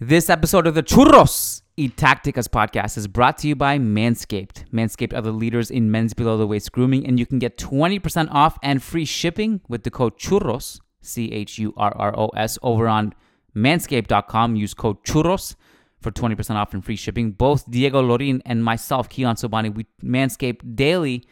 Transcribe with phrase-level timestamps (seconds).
[0.00, 4.70] This episode of the Churros y Tacticas podcast is brought to you by Manscaped.
[4.70, 8.28] Manscaped are the leaders in men's below the waist grooming, and you can get 20%
[8.30, 12.60] off and free shipping with the code CHURROS, C H U R R O S,
[12.62, 13.12] over on
[13.56, 14.54] manscaped.com.
[14.54, 15.56] Use code CHURROS
[16.00, 17.32] for 20% off and free shipping.
[17.32, 21.24] Both Diego Lorijn and myself, Kiyan Sobhani, we manscape daily,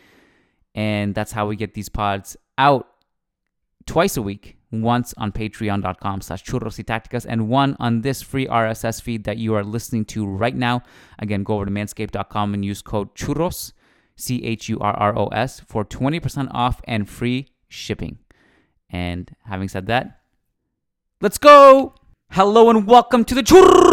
[0.75, 2.89] and that's how we get these pods out
[3.87, 8.47] twice a week once on patreon.com slash churros y tacticas and one on this free
[8.47, 10.83] rss feed that you are listening to right now.
[11.19, 13.73] Again go over to manscaped.com and use code churros
[14.17, 18.19] c-h-u-r-r-o-s for 20% off and free shipping.
[18.91, 20.21] And having said that
[21.21, 21.95] let's go!
[22.33, 23.91] Hello and welcome to the churros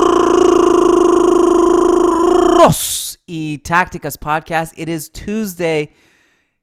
[3.27, 4.73] y tacticas podcast.
[4.75, 5.93] It is tuesday.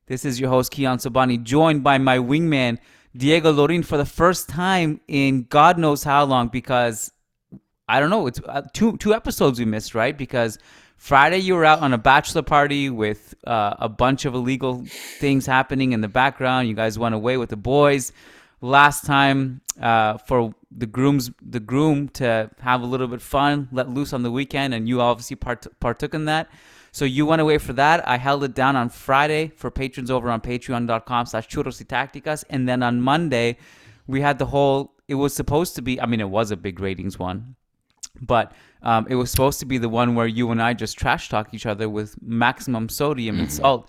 [0.07, 2.79] This is your host kiyan sobhani joined by my wingman
[3.17, 7.13] Diego Lorijn for the first time in God knows how long because
[7.89, 8.29] I don't know.
[8.29, 10.17] It's uh, two two episodes we missed, right?
[10.17, 10.59] Because
[10.97, 14.85] Friday you were out on a bachelor party with uh, a bunch of illegal
[15.19, 16.69] things happening in the background.
[16.69, 18.13] You guys went away with the boys.
[18.61, 23.89] Last time uh, for the grooms, the groom to have a little bit fun, let
[23.89, 26.49] loose on the weekend, and you obviously part- partook in that.
[26.93, 28.07] So you went away for that.
[28.07, 32.45] I held it down on Friday for patrons over on patreon.com slash churros y tacticas.
[32.51, 33.59] And then on Monday,
[34.07, 36.81] we had the whole, it was supposed to be, I mean, it was a big
[36.81, 37.55] ratings one,
[38.21, 38.53] but
[38.83, 41.55] um, it was supposed to be the one where you and I just trash talk
[41.55, 43.89] each other with maximum sodium and salt.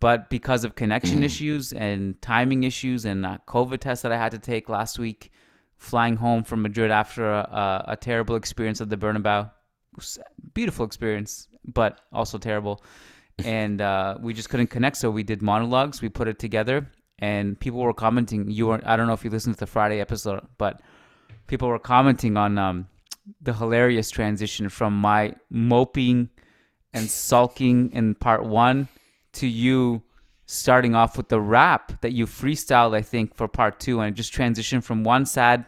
[0.00, 4.30] But because of connection issues and timing issues and a COVID test that I had
[4.30, 5.32] to take last week,
[5.76, 9.50] flying home from Madrid after a, a, a terrible experience at the Bernabeu,
[10.54, 12.82] beautiful experience, but also terrible.
[13.44, 16.02] And uh, we just couldn't connect, so we did monologues.
[16.02, 18.50] We put it together, and people were commenting.
[18.50, 20.80] You were I don't know if you listened to the Friday episode, but
[21.46, 22.88] people were commenting on um,
[23.40, 26.30] the hilarious transition from my moping
[26.92, 28.88] and sulking in part one
[29.34, 30.02] to you
[30.46, 34.32] starting off with the rap that you freestyled, I think, for part two, and just
[34.32, 35.66] transitioned from one sad,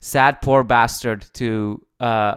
[0.00, 2.36] sad poor bastard to uh,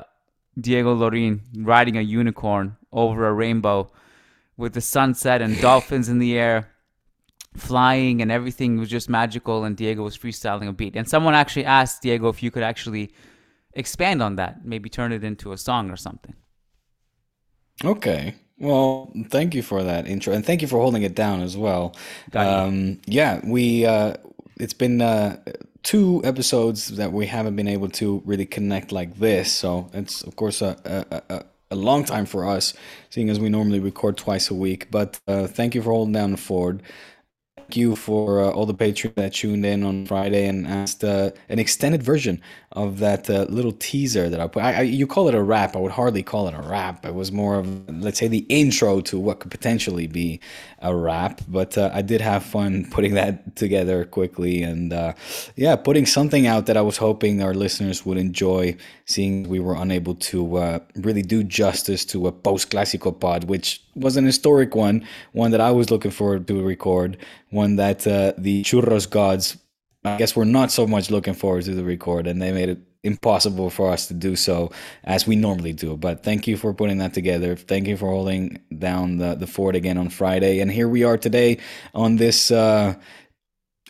[0.60, 3.90] Diego Lorijn riding a unicorn over a rainbow
[4.58, 6.70] with the sunset and dolphins in the air
[7.56, 10.96] flying and everything was just magical and Diego was freestyling a beat.
[10.96, 13.12] And someone actually asked Diego if you could actually
[13.74, 16.36] expand on that, maybe turn it into a song or something.
[17.84, 18.36] Okay.
[18.58, 21.96] Well, thank you for that intro, and thank you for holding it down as well.
[22.34, 24.18] Um, yeah, we uh,
[24.58, 25.38] it's been uh,
[25.82, 30.36] two episodes that we haven't been able to really connect like this, so it's of
[30.36, 32.74] course a a, a, a long time for us,
[33.10, 34.92] seeing as we normally record twice a week.
[34.92, 36.82] But uh, thank you for holding down the fort
[37.72, 41.32] thank you for uh, all the patrons that tuned in on Friday and asked uh,
[41.48, 42.42] an extended version
[42.74, 44.62] of that uh, little teaser that I put.
[44.62, 45.74] I, I, you call it a rap.
[45.74, 47.06] I would hardly call it a rap.
[47.06, 50.42] It was more of, let's say, the intro to what could potentially be
[50.82, 51.42] a wrap.
[51.48, 55.14] But uh, I did have fun putting that together quickly and, uh,
[55.56, 58.76] yeah, putting something out that I was hoping our listeners would enjoy.
[59.06, 63.84] Seeing we were unable to uh, really do justice to a post classical pod, which
[63.96, 67.18] was an historic one, one that I was looking forward to record,
[67.50, 69.58] one that uh, the churros gods,
[70.04, 72.80] I guess, were not so much looking forward to the record, and they made it
[73.04, 74.72] impossible for us to do so
[75.04, 75.98] as we normally do.
[75.98, 77.56] But thank you for putting that together.
[77.56, 80.60] Thank you for holding down the, the fort again on Friday.
[80.60, 81.58] And here we are today
[81.94, 82.52] on this.
[82.52, 82.96] Uh,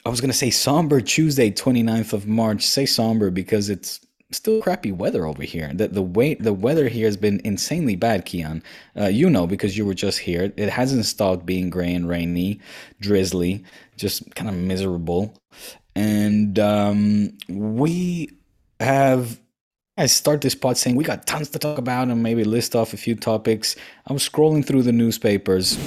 [0.06, 2.66] I was going to say somber Tuesday, 29th of March.
[2.66, 4.00] Say somber because it's
[4.32, 5.72] still crappy weather over here.
[5.74, 8.64] The the way the weather here has been insanely bad, Kiyan.
[9.00, 10.52] Uh, you know because you were just here.
[10.56, 12.60] It hasn't stopped being gray and rainy,
[13.00, 13.64] drizzly,
[13.98, 15.36] just kind of miserable.
[15.96, 18.30] And um, we
[18.82, 19.40] have
[19.98, 22.94] I start this pod saying we got tons to talk about and maybe list off
[22.94, 23.76] a few topics.
[24.08, 25.78] I was scrolling through the newspapers,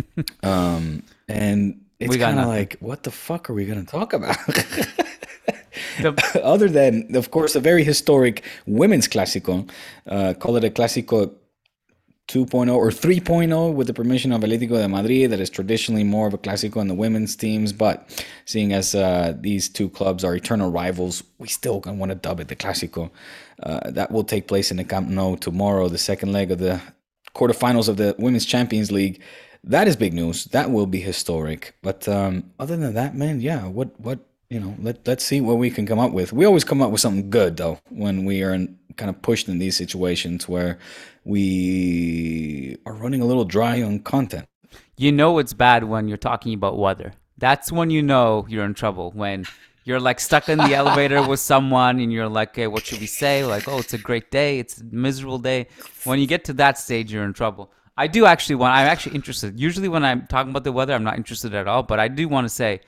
[0.42, 4.36] um, and it's kind of like, what the fuck are we going to talk about?
[6.00, 9.68] the- Other than, of course, a very historic women's Clásico,
[10.06, 11.32] uh, call it a Clásico
[12.32, 16.32] 2.0 or 3.0 with the permission of Atlético de Madrid that is traditionally more of
[16.32, 20.70] a Clásico in the women's teams but seeing as uh, these two clubs are eternal
[20.70, 23.10] rivals we still want to dub it the Clásico.
[23.62, 26.80] Uh, that will take place in the Camp Nou tomorrow the second leg of the
[27.34, 29.20] quarterfinals of the Women's Champions League.
[29.62, 30.46] That is big news.
[30.46, 31.74] That will be historic.
[31.82, 35.58] But um, other than that man yeah what what you know let, let's see what
[35.58, 36.32] we can come up with.
[36.32, 39.48] We always come up with something good though when we are in, kind of pushed
[39.48, 40.78] in these situations where
[41.24, 44.46] we are running a little dry on content.
[44.96, 47.12] You know it's bad when you're talking about weather.
[47.38, 49.10] That's when you know you're in trouble.
[49.12, 49.46] When
[49.84, 53.06] you're like stuck in the elevator with someone and you're like, okay, what should we
[53.06, 53.44] say?
[53.44, 54.58] Like, oh, it's a great day.
[54.58, 55.68] It's a miserable day.
[56.04, 57.72] When you get to that stage, you're in trouble.
[57.96, 59.58] I do actually want, I'm actually interested.
[59.58, 61.82] Usually when I'm talking about the weather, I'm not interested at all.
[61.82, 62.80] But I do want to say,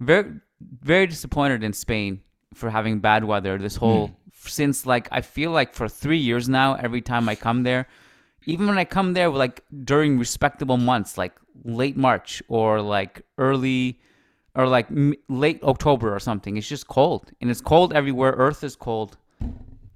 [0.00, 2.20] very, very disappointed in Spain
[2.54, 4.14] for having bad weather this whole mm
[4.46, 7.86] since like I feel like for three years now, every time I come there,
[8.46, 11.32] even when I come there like during respectable months, like
[11.64, 14.00] late March or like early
[14.54, 18.32] or like m- late October or something, it's just cold and it's cold everywhere.
[18.32, 19.16] Earth is cold.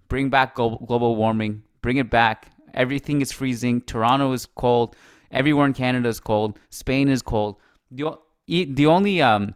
[0.08, 1.62] Bring back global warming.
[1.82, 2.50] Bring it back.
[2.75, 3.81] Everything is freezing.
[3.82, 4.97] Toronto is cold.
[5.31, 6.58] Everywhere in Canada is cold.
[6.70, 7.56] Spain is cold.
[7.93, 8.17] The,
[8.47, 9.55] the only um,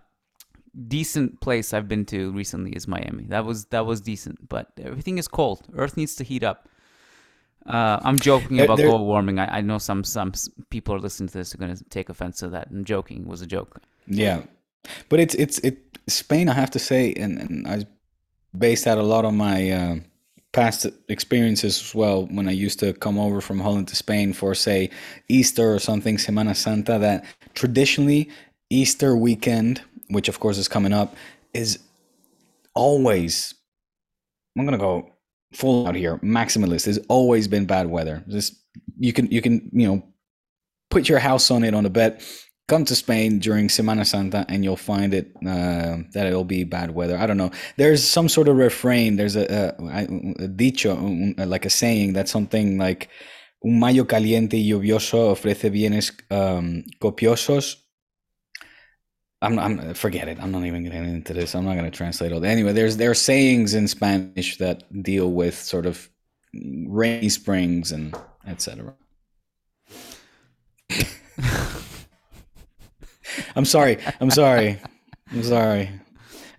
[0.89, 3.25] decent place I've been to recently is Miami.
[3.25, 5.63] That was that was decent, but everything is cold.
[5.77, 6.69] Earth needs to heat up.
[7.67, 9.39] Uh, I'm joking about there, global warming.
[9.39, 10.33] I, I, know some some
[10.69, 12.69] people are listening to this are going to take offense to that.
[12.71, 13.23] I'm joking.
[13.23, 13.81] It was a joke.
[14.07, 14.43] Yeah,
[15.09, 16.51] but it's it's it Spain.
[16.51, 17.87] I have to say, and, and I
[18.57, 19.97] based that a lot on my uh,
[20.53, 22.27] past experiences as well.
[22.27, 24.91] When I used to come over from Holland to Spain for say
[25.29, 26.99] Easter or something, Semana Santa.
[26.99, 27.25] That
[27.55, 28.29] traditionally
[28.69, 31.15] Easter weekend which of course is coming up,
[31.53, 31.79] is
[32.75, 33.55] always
[34.59, 35.11] I'm gonna go
[35.53, 36.19] full out here.
[36.19, 38.25] Maximalist has always been bad weather.
[38.29, 38.55] Just
[38.99, 40.03] you can you can you know
[40.91, 42.23] put your house on it on a bet.
[42.67, 46.93] Come to Spain during Semana Santa and you'll find it uh, that it'll be bad
[46.93, 47.19] weather.
[47.19, 47.51] I don't know.
[47.77, 49.17] There's some sort of refrain.
[49.17, 50.97] There's a, a, a dicho,
[51.37, 53.11] like a saying that's something like
[53.63, 57.84] un mayo caliente y lluvioso ofrece bienes um, copiosos
[59.45, 60.39] I'm, I'm forget it.
[60.41, 61.55] I'm not even getting into this.
[61.55, 62.49] I'm not going to translate all that.
[62.49, 66.09] Anyway, there's there are sayings in Spanish that deal with sort of
[66.55, 68.95] rainy springs and etc.
[73.57, 73.99] I'm sorry.
[74.21, 74.81] I'm sorry.
[75.33, 75.91] I'm sorry.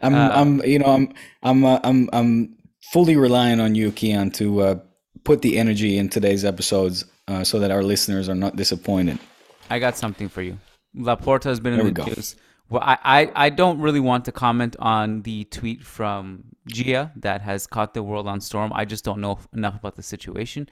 [0.01, 2.55] I'm uh, I'm you know I'm I'm uh, I'm I'm
[2.91, 4.79] fully relying on you, Kiyan, to uh,
[5.23, 9.17] put the energy in today's episodes uh, so that our listeners are not disappointed.
[9.69, 10.59] I got something for you.
[10.95, 12.35] Laporta has been in the news
[12.69, 17.41] well, I, I, I don't really want to comment on the tweet from Gia that
[17.41, 18.71] has caught the world on storm.
[18.73, 20.67] I just don't know enough about the situation.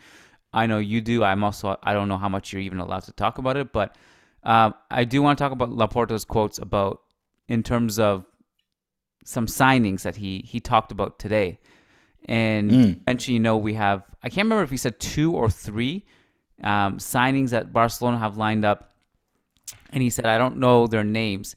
[0.53, 1.23] I know you do.
[1.23, 3.95] I'm also I don't know how much you're even allowed to talk about it, but
[4.43, 7.01] uh, I do want to talk about Laporta's quotes about
[7.47, 8.25] in terms of
[9.23, 11.59] some signings that he he talked about today.
[12.25, 13.01] And mm.
[13.01, 16.05] eventually, you know, we have I can't remember if he said two or three
[16.63, 18.95] um, signings that Barcelona have lined up,
[19.91, 21.55] and he said I don't know their names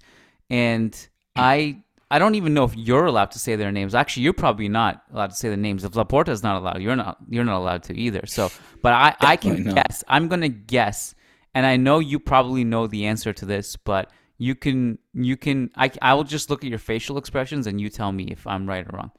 [0.50, 3.94] and I I don't even know if you're allowed to say their names.
[3.94, 5.82] Actually, you're probably not allowed to say the names.
[5.82, 8.26] If Laporta is not allowed, you're not you're not allowed to either.
[8.26, 8.50] So,
[8.82, 9.74] but I I can not.
[9.74, 10.04] guess.
[10.08, 11.14] I'm gonna guess,
[11.54, 15.70] and I know you probably know the answer to this, but you can you can
[15.76, 18.68] I I will just look at your facial expressions and you tell me if I'm
[18.68, 19.10] right or wrong.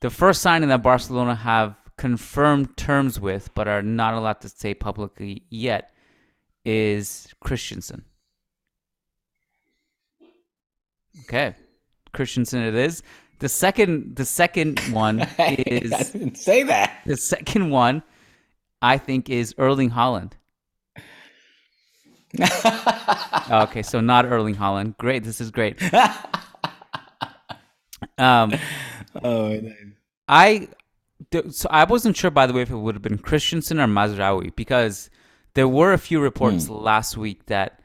[0.00, 4.74] The first signing that Barcelona have confirmed terms with, but are not allowed to say
[4.74, 5.92] publicly yet,
[6.64, 8.04] is Christensen.
[11.20, 11.54] Okay,
[12.12, 13.02] Christensen it is.
[13.40, 15.92] The second, the second one is.
[15.92, 17.00] I didn't say that.
[17.06, 18.02] The second one,
[18.82, 20.32] I think, is Erling Haaland.
[23.50, 24.96] okay, so not Erling Haaland.
[24.98, 25.80] Great, this is great.
[28.18, 28.52] um,
[29.22, 29.60] oh,
[30.28, 30.68] I
[31.50, 34.54] so I wasn't sure by the way if it would have been Christensen or Mazraoui
[34.56, 35.10] because
[35.54, 36.82] there were a few reports mm.
[36.82, 37.80] last week that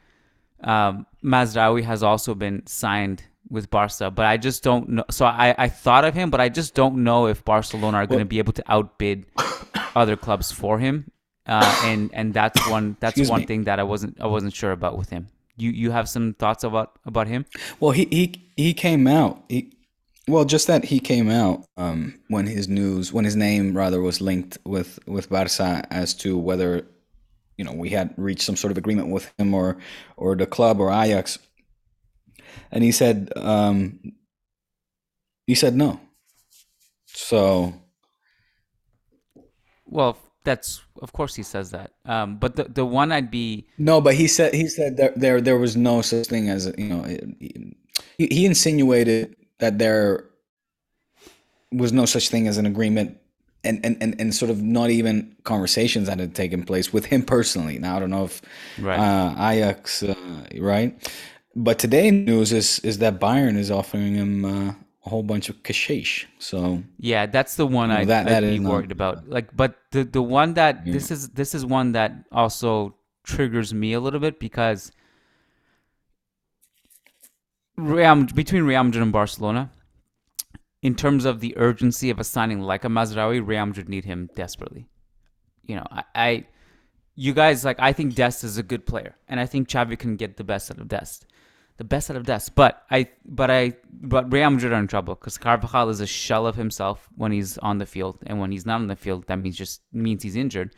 [0.63, 5.06] um, Mazraoui has also been signed with Barca, but I just don't know.
[5.12, 8.20] So I, I thought of him, but I just don't know if Barcelona are going
[8.20, 9.25] to be able to outbid
[9.96, 11.12] other clubs for him.
[11.46, 13.46] Uh, and and that's one that's Excuse one me.
[13.46, 15.27] thing that I wasn't I wasn't sure about with him.
[15.58, 17.46] You you have some thoughts about about him?
[17.80, 19.44] Well, he he he came out.
[19.50, 19.72] He,
[20.27, 24.22] well, just that he came out um, when his news, when his name rather was
[24.22, 26.88] linked with with Barca as to whether
[27.57, 29.77] you know we had reached some sort of agreement with him or
[30.17, 31.39] or the club or Ajax,
[32.72, 34.00] and he said um,
[35.45, 36.00] he said no.
[37.05, 37.74] So,
[39.86, 41.91] well, that's of course he says that.
[42.05, 45.41] Um, but the the one I'd be no, but he said he said there there,
[45.41, 47.03] there was no such thing as you know.
[47.03, 50.29] He, he insinuated that there
[51.72, 53.17] was no such thing as an agreement
[53.63, 57.24] and, and, and, and sort of not even conversations that had taken place with him
[57.24, 57.79] personally.
[57.79, 58.41] Now I don't know if
[58.79, 59.00] right.
[59.00, 60.15] uh, Ajax, uh,
[60.60, 60.98] right?
[61.55, 64.74] But today news is is that Bayern is offering him uh,
[65.05, 66.27] a whole bunch of cashish.
[66.39, 69.29] So yeah, that's the one you know, I that, I'd be worried not, about.
[69.29, 73.93] Like, but the the one that this is this is one that also triggers me
[73.93, 74.91] a little bit because
[77.75, 79.72] Real, between Real Madrid and Barcelona,
[80.83, 84.29] in terms of the urgency of a signing like a Mazraoui, Real Madrid need him
[84.35, 84.87] desperately.
[85.65, 86.47] You know, I, I,
[87.15, 90.15] you guys like I think Dest is a good player, and I think Xavi can
[90.17, 91.25] get the best out of Dest
[91.77, 92.55] the best out of Dest.
[92.55, 96.45] But I, but I, but Real Madrid are in trouble because Carvajal is a shell
[96.45, 99.39] of himself when he's on the field, and when he's not on the field, that
[99.39, 100.75] means just means he's injured.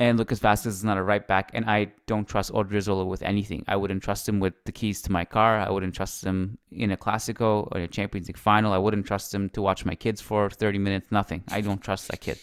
[0.00, 3.64] And Lucas Vazquez is not a right back, and I don't trust Odriozola with anything.
[3.68, 5.60] I wouldn't trust him with the keys to my car.
[5.60, 8.72] I wouldn't trust him in a Clásico or a Champions League final.
[8.72, 11.12] I wouldn't trust him to watch my kids for 30 minutes.
[11.12, 11.44] Nothing.
[11.48, 12.38] I don't trust that kid.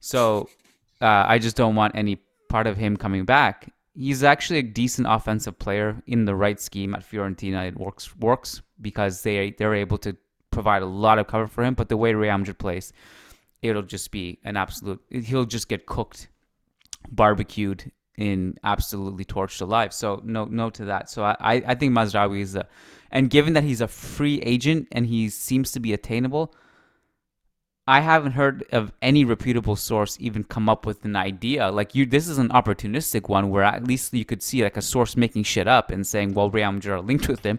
[0.00, 0.48] So
[1.00, 5.06] uh, I just don't want any part of him coming back he's actually a decent
[5.08, 7.68] offensive player in the right scheme at Fiorentina.
[7.68, 10.16] It works works because they they're able to
[10.50, 11.74] provide a lot of cover for him.
[11.74, 12.92] But the way Real Madrid plays,
[13.60, 15.00] it'll just be an absolute.
[15.10, 16.28] He'll just get cooked,
[17.10, 19.92] barbecued, in absolutely torched alive.
[19.92, 21.10] So no no to that.
[21.10, 22.66] So I I think Mazraoui is a,
[23.10, 26.54] and given that he's a free agent and he seems to be attainable.
[27.88, 31.68] I haven't heard of any reputable source even come up with an idea.
[31.68, 34.82] Like you, this is an opportunistic one where at least you could see like a
[34.82, 37.58] source making shit up and saying, "Well, Real Madrid are linked with him."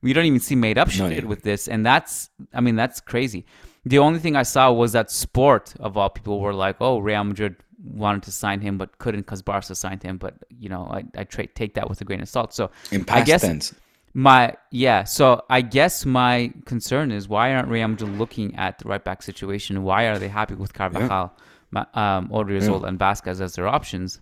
[0.00, 1.24] We don't even see made up shit no, yeah.
[1.24, 3.46] with this, and that's, I mean, that's crazy.
[3.84, 7.24] The only thing I saw was that Sport of all people were like, "Oh, Real
[7.24, 11.04] Madrid wanted to sign him but couldn't because Barca signed him." But you know, I
[11.16, 12.54] I tra- take that with a grain of salt.
[12.54, 13.74] So in past I guess, tense.
[14.14, 18.88] My yeah, so I guess my concern is why aren't Real Madrid looking at the
[18.88, 19.82] right back situation?
[19.82, 21.36] Why are they happy with Carvajal,
[21.74, 21.84] yeah.
[21.94, 22.88] um, Odriozola, yeah.
[22.88, 24.20] and Vazquez as their options?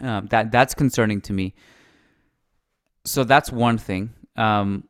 [0.00, 1.54] Um, that that's concerning to me.
[3.04, 4.14] So that's one thing.
[4.36, 4.88] Um,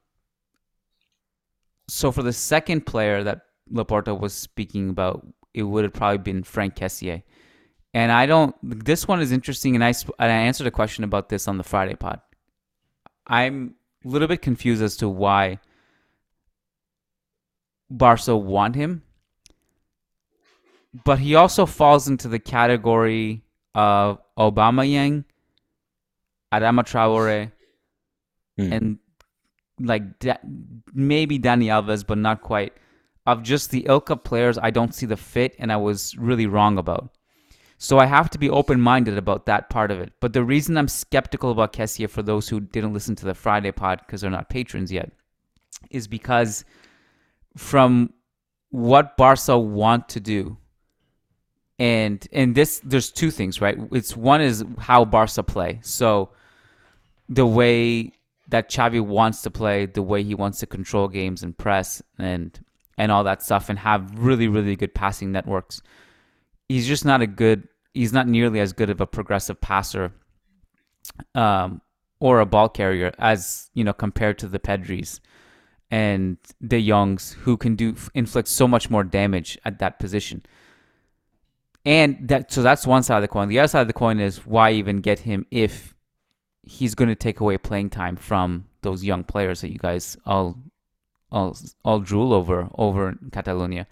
[1.89, 3.41] so for the second player that
[3.73, 7.23] Laporta was speaking about, it would have probably been Franck Kessié.
[7.95, 8.57] And I don't.
[8.63, 11.65] This one is interesting, and I and I answered a question about this on the
[11.65, 12.21] Friday pod.
[13.27, 15.59] I'm a little bit confused as to why
[17.91, 19.03] Barca want him.
[21.05, 23.43] But he also falls into the category
[23.75, 25.25] of Aubameyang,
[26.53, 27.51] Adama Traore,
[28.59, 28.73] mm.
[28.73, 28.99] and
[29.81, 30.37] like da-
[30.93, 32.75] maybe Dani Alves, but not quite.
[33.25, 36.47] Of just the ilk of players, I don't see the fit, and I was really
[36.47, 37.17] wrong about.
[37.83, 40.13] So I have to be open minded about that part of it.
[40.21, 43.73] But the reason I'm skeptical about Kessié, for those who didn't listen to the Friday
[43.73, 45.11] pod because they're not patrons yet,
[45.91, 46.65] is because
[47.57, 48.13] from
[48.71, 50.59] what Barca want to do,
[51.81, 53.77] and and this there's two things, right?
[53.91, 55.81] It's one is how Barca play.
[55.83, 56.31] So
[57.29, 58.13] the way
[58.47, 62.57] that Xavi wants to play, the way he wants to control games and press and
[62.97, 65.83] and all that stuff, and have really really good passing networks.
[66.69, 70.13] He's just not a good he's not nearly as good of a progressive passer
[71.35, 71.81] um,
[72.21, 75.21] or a ball carrier as you know compared to the Pedris
[75.91, 80.43] and the Youngs who can do inflict so much more damage at that position.
[81.85, 83.49] And that so that's one side of the coin.
[83.49, 85.95] The other side of the coin is why even get him if
[86.63, 90.57] he's going to take away playing time from those young players that you guys all
[91.31, 93.87] all all drool over over in Catalonia.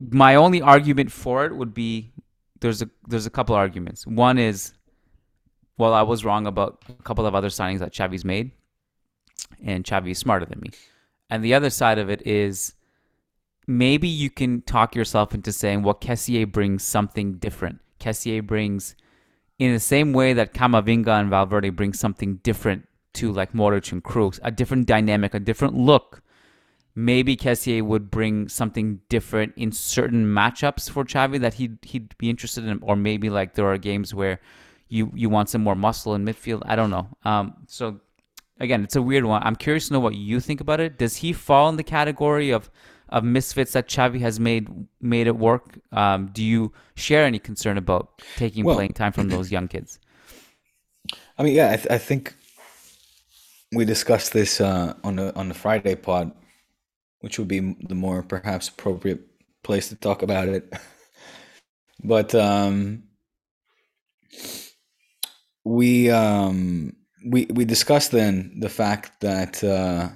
[0.00, 2.10] My only argument for it would be
[2.60, 4.06] there's a there's a couple arguments.
[4.06, 4.72] One is,
[5.78, 8.52] well, I was wrong about a couple of other signings that Xavi's made,
[9.64, 10.70] and Xavi is smarter than me.
[11.28, 12.74] And the other side of it is,
[13.66, 17.78] maybe you can talk yourself into saying, well, Kessié brings something different.
[18.00, 18.96] Kessié brings,
[19.58, 24.02] in the same way that Camavinga and Valverde bring something different to like Modric and
[24.02, 26.22] Kroos, a different dynamic, a different look.
[26.94, 32.28] Maybe Kessié would bring something different in certain matchups for Xavi that he'd he'd be
[32.28, 34.40] interested in, or maybe like there are games where
[34.88, 36.62] you you want some more muscle in midfield.
[36.66, 37.08] I don't know.
[37.24, 38.00] Um, so
[38.58, 39.42] again, it's a weird one.
[39.42, 40.98] I'm curious to know what you think about it.
[40.98, 42.70] Does he fall in the category of
[43.08, 44.68] of misfits that Xavi has made
[45.00, 45.78] made it work?
[45.92, 49.98] Um, do you share any concern about taking well, playing time from those young kids?
[51.38, 52.34] I mean, yeah, I, th- I think
[53.72, 56.32] we discussed this uh, on the on the Friday pod,
[57.20, 59.20] which would be the more perhaps appropriate
[59.62, 60.72] place to talk about it.
[62.04, 63.04] but um,
[65.64, 66.96] we um,
[67.26, 70.08] we we discussed then the fact that uh,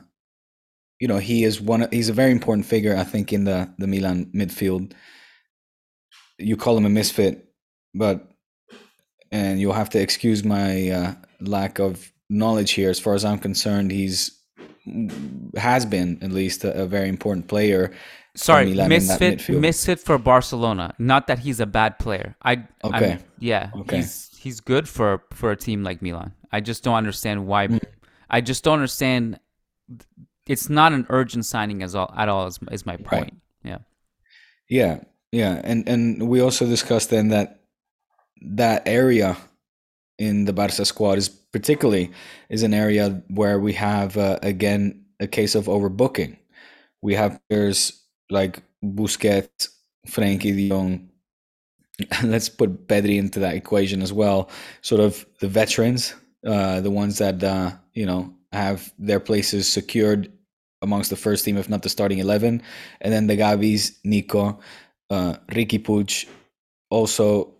[0.99, 1.87] you know he is one.
[1.91, 4.93] He's a very important figure, I think, in the the Milan midfield.
[6.39, 7.49] You call him a misfit,
[7.95, 8.29] but
[9.31, 12.91] and you'll have to excuse my uh, lack of knowledge here.
[12.91, 14.41] As far as I'm concerned, he's
[15.57, 17.93] has been at least a, a very important player.
[18.37, 20.95] Sorry, misfit, misfit for Barcelona.
[20.99, 22.35] Not that he's a bad player.
[22.43, 23.99] I okay, I'm, yeah, okay.
[23.99, 26.33] He's he's good for for a team like Milan.
[26.51, 27.69] I just don't understand why.
[27.69, 27.81] Mm.
[28.29, 29.39] I just don't understand.
[30.47, 32.47] It's not an urgent signing as all at all.
[32.47, 33.11] Is, is my point.
[33.11, 33.35] Right.
[33.63, 33.79] Yeah.
[34.69, 35.01] Yeah,
[35.31, 37.61] yeah, and and we also discussed then that
[38.41, 39.37] that area
[40.19, 42.11] in the Barca squad is particularly
[42.49, 46.37] is an area where we have uh, again a case of overbooking.
[47.01, 49.69] We have players like Busquets,
[50.09, 51.09] Frenkie De Jong.
[52.25, 54.51] Let's put Pedri into that equation as well.
[54.83, 56.13] Sort of the veterans,
[56.45, 60.33] uh, the ones that uh, you know have their places secured
[60.83, 62.63] amongst the first team, if not the starting eleven,
[63.01, 64.59] and then the Gavis, Nico,
[65.09, 66.27] uh, Riqui Puig,
[66.91, 67.55] also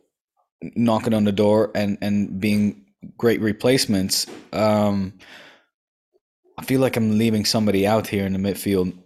[0.75, 2.84] knocking on the door and and being
[3.17, 4.27] great replacements.
[4.53, 5.15] Um,
[6.59, 8.97] I feel like I'm leaving somebody out here in the midfield.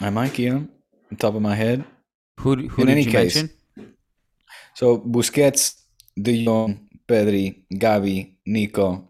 [0.00, 0.68] Am I, Kiyan?
[1.10, 1.84] On top of my head.
[2.40, 3.56] Who, who in any case, mention?
[4.74, 5.82] So Busquets,
[6.20, 9.08] De Jong, Pedri, Gavi, Nico,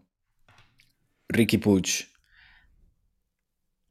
[1.33, 2.05] Riqui Puig.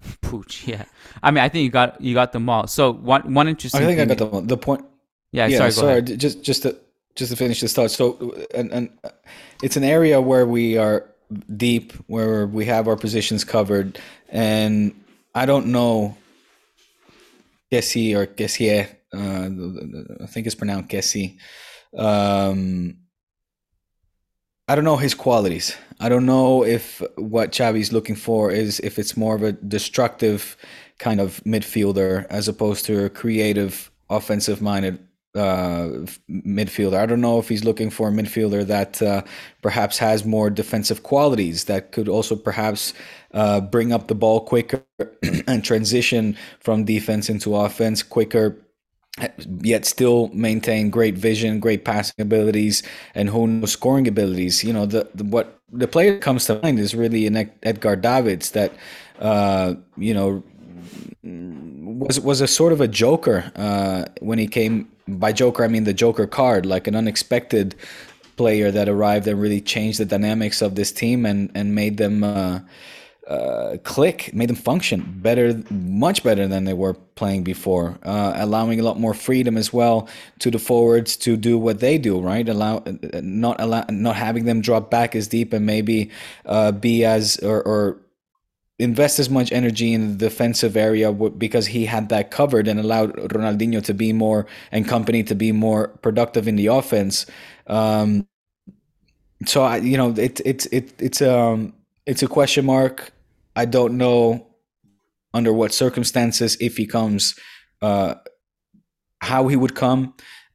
[0.20, 0.84] Pooch, yeah.
[1.22, 2.66] I mean, I think you got you got them all.
[2.66, 3.82] So one one interesting.
[3.82, 4.40] I think I got them all.
[4.42, 4.84] The point.
[5.30, 5.58] Yeah, yeah.
[5.58, 6.02] Sorry, sorry.
[6.02, 6.76] Just just to
[7.14, 7.90] just to finish this thought.
[7.90, 8.90] So, and and
[9.62, 11.10] it's an area where we are
[11.56, 13.98] deep, where we have our positions covered,
[14.28, 14.94] and
[15.34, 16.16] I don't know
[17.70, 18.88] Kessie or Kessie.
[19.14, 21.38] Uh, I think it's pronounced Kessie.
[21.96, 22.96] Um,
[24.68, 25.76] I don't know his qualities.
[26.00, 30.56] I don't know if what Xavi's looking for is if it's more of a destructive
[30.98, 34.98] kind of midfielder as opposed to a creative, offensive-minded
[35.34, 35.88] uh,
[36.30, 36.98] midfielder.
[36.98, 39.22] I don't know if he's looking for a midfielder that uh,
[39.62, 42.92] perhaps has more defensive qualities that could also perhaps
[43.32, 44.84] uh, bring up the ball quicker
[45.46, 48.56] and transition from defense into offense quicker.
[49.60, 52.82] Yet still maintain great vision, great passing abilities,
[53.14, 54.64] and who knows scoring abilities.
[54.64, 58.52] You know, the, the what the player comes to mind is really an Edgar Davids
[58.52, 58.72] that
[59.18, 60.42] uh, you know
[61.22, 65.84] was was a sort of a joker uh, when he came by Joker, I mean
[65.84, 67.74] the Joker card, like an unexpected
[68.36, 72.24] player that arrived and really changed the dynamics of this team and and made them
[72.24, 72.60] uh,
[73.28, 78.80] uh, click, made them function better, much better than they were playing before, uh, allowing
[78.80, 80.08] a lot more freedom as well
[80.40, 82.48] to the forwards to do what they do, right?
[82.48, 82.82] Allow
[83.22, 86.10] not allow not having them drop back as deep and maybe
[86.46, 87.98] uh, be as or, or
[88.82, 93.14] invest as much energy in the defensive area because he had that covered and allowed
[93.14, 97.26] Ronaldinho to be more and company to be more productive in the offense.
[97.66, 98.26] Um,
[99.46, 101.74] so I, you know, it's it, it, it's um
[102.06, 103.12] it's a question mark.
[103.56, 104.46] I don't know
[105.34, 107.34] under what circumstances if he comes,
[107.80, 108.14] uh,
[109.20, 110.14] how he would come,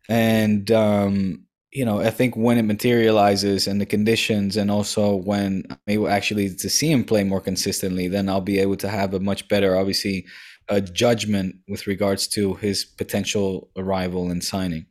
[0.09, 5.65] and um, you know, I think when it materializes and the conditions, and also when
[5.69, 9.13] I'm able actually to see him play more consistently, then I'll be able to have
[9.13, 10.25] a much better, obviously,
[10.69, 14.85] a judgment with regards to his potential arrival and signing,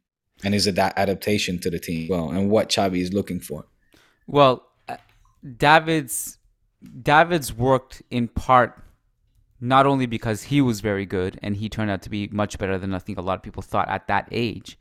[0.44, 3.66] and his ad- adaptation to the team, well, and what Xavi is looking for.
[4.26, 4.96] Well, uh,
[5.56, 6.38] Davids
[7.02, 8.82] Davids worked in part
[9.60, 12.78] not only because he was very good and he turned out to be much better
[12.78, 14.78] than I think a lot of people thought at that age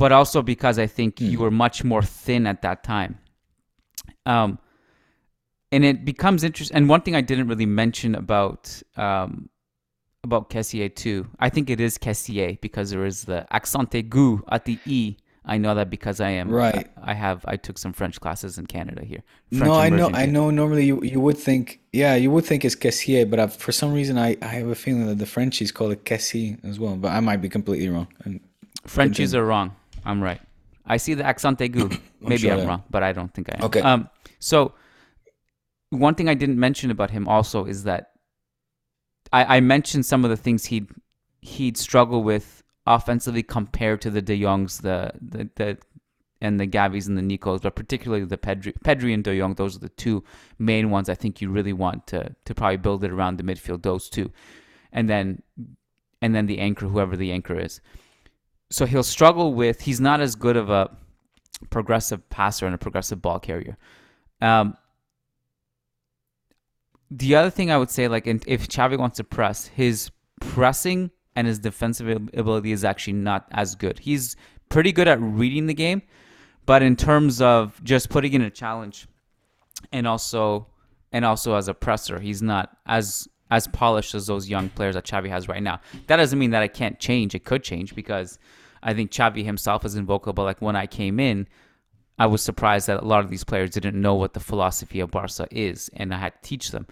[0.00, 1.30] but also because I think mm.
[1.30, 3.18] you were much more thin at that time.
[4.24, 4.58] Um,
[5.70, 6.74] and it becomes interesting.
[6.74, 9.50] And one thing I didn't really mention about um,
[10.24, 11.28] about Kessié too.
[11.38, 15.16] I think it is Kessié because there is the accent aigu at the e.
[15.44, 16.90] I know that because I am Right.
[16.96, 19.22] I, I have I took some French classes in Canada here.
[19.50, 20.50] French no, I know, immersion I know.
[20.50, 23.92] Normally, you you would think, yeah, you would think it's Cassier, but I've, for some
[23.92, 26.96] reason, I, I have a feeling that the Frenchies call it Cassie as well.
[26.96, 28.08] But I might be completely wrong.
[28.24, 28.40] And
[28.86, 29.76] Frenchies are wrong.
[30.04, 30.40] I'm right.
[30.86, 32.00] I see the accent aigu.
[32.20, 33.64] Maybe sure I'm wrong, but I don't think I am.
[33.64, 33.80] Okay.
[33.80, 34.08] Um.
[34.38, 34.74] So
[35.90, 38.12] one thing I didn't mention about him also is that
[39.32, 40.88] I, I mentioned some of the things he'd
[41.40, 45.78] he'd struggle with offensively compared to the De Jongs, the the, the
[46.40, 49.54] and the Gavis and the Nicos, but particularly the Pedri, Pedri and De Jong.
[49.54, 50.24] Those are the two
[50.58, 53.82] main ones I think you really want to to probably build it around the midfield.
[53.82, 54.32] Those two,
[54.92, 55.42] and then
[56.22, 57.80] and then the anchor, whoever the anchor is.
[58.70, 59.80] So he'll struggle with.
[59.80, 60.90] He's not as good of a
[61.70, 63.76] progressive passer and a progressive ball carrier.
[64.40, 64.76] Um,
[67.10, 71.46] the other thing I would say, like, if Xavi wants to press, his pressing and
[71.46, 73.98] his defensive ability is actually not as good.
[73.98, 74.36] He's
[74.68, 76.02] pretty good at reading the game,
[76.66, 79.08] but in terms of just putting in a challenge,
[79.92, 80.66] and also
[81.12, 85.04] and also as a presser, he's not as as polished as those young players that
[85.04, 85.80] Xavi has right now.
[86.06, 87.34] That doesn't mean that it can't change.
[87.34, 88.38] It could change because
[88.82, 90.44] I think Xavi himself is invocable.
[90.44, 91.46] Like when I came in,
[92.18, 95.10] I was surprised that a lot of these players didn't know what the philosophy of
[95.10, 96.86] Barca is, and I had to teach them.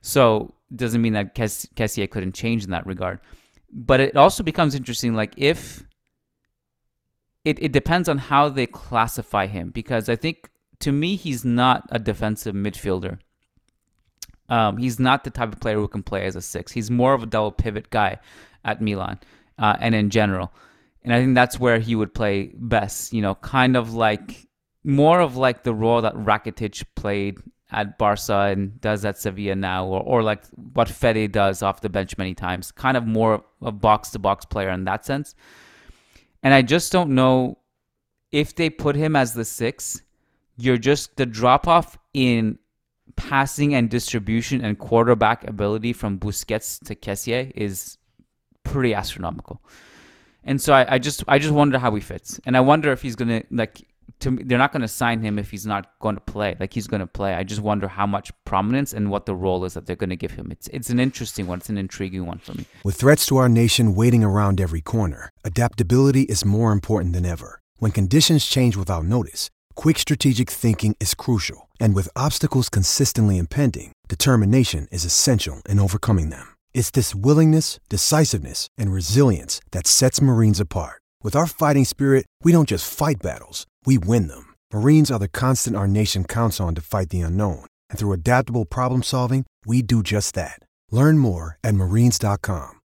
[0.00, 3.20] So doesn't mean that Kes- Kessié couldn't change in that regard.
[3.72, 5.84] But it also becomes interesting, like if
[7.44, 11.84] it, it depends on how they classify him, because I think to me he's not
[11.90, 13.18] a defensive midfielder.
[14.48, 16.72] Um, he's not the type of player who can play as a six.
[16.72, 18.18] He's more of a double pivot guy
[18.64, 19.18] at Milan
[19.58, 20.52] uh, and in general.
[21.04, 24.48] And I think that's where he would play best, you know, kind of like
[24.84, 27.38] more of like the role that Rakitic played
[27.70, 31.88] at Barca and does at Sevilla now, or, or like what Fede does off the
[31.88, 35.34] bench many times, kind of more a box to box player in that sense.
[36.42, 37.58] And I just don't know
[38.32, 40.02] if they put him as the six,
[40.56, 42.58] you're just the drop off in
[43.16, 47.98] passing and distribution and quarterback ability from Busquets to Kessié is
[48.62, 49.62] pretty astronomical.
[50.44, 53.02] And so I, I just I just wonder how he fits, and I wonder if
[53.02, 53.86] he's gonna like.
[54.20, 56.56] To they're not gonna sign him if he's not going to play.
[56.60, 57.34] Like he's gonna play.
[57.34, 60.32] I just wonder how much prominence and what the role is that they're gonna give
[60.32, 60.50] him.
[60.52, 61.58] It's it's an interesting one.
[61.58, 62.64] It's an intriguing one for me.
[62.84, 67.60] With threats to our nation waiting around every corner, adaptability is more important than ever.
[67.78, 71.68] When conditions change without notice, quick strategic thinking is crucial.
[71.80, 76.53] And with obstacles consistently impending, determination is essential in overcoming them.
[76.74, 81.00] It's this willingness, decisiveness, and resilience that sets Marines apart.
[81.22, 84.54] With our fighting spirit, we don't just fight battles, we win them.
[84.72, 87.64] Marines are the constant our nation counts on to fight the unknown.
[87.88, 90.58] And through adaptable problem solving, we do just that.
[90.90, 92.80] Learn more at marines.com.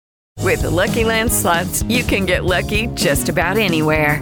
[0.43, 4.21] With the Lucky Land slots, you can get lucky just about anywhere.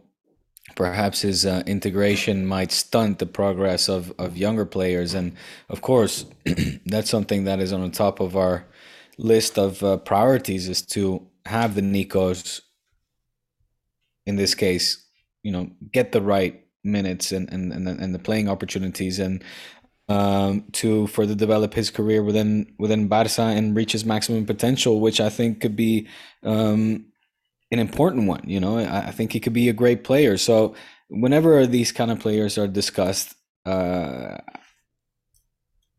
[0.81, 5.31] perhaps his uh, integration might stunt the progress of of younger players, and
[5.69, 6.25] of course
[6.87, 8.65] that's something that is on the top of our
[9.19, 12.61] list of uh, priorities is to have the Nicos
[14.25, 15.05] in this case,
[15.43, 19.43] you know, get the right minutes and and and, and the playing opportunities and
[20.09, 25.21] um, to further develop his career within within Barca and reach his maximum potential, which
[25.21, 26.07] I think could be
[26.41, 27.05] um,
[27.71, 28.43] an important one.
[28.45, 30.37] You know, I, I think he could be a great player.
[30.37, 30.75] So
[31.09, 34.37] whenever these kind of players are discussed, uh,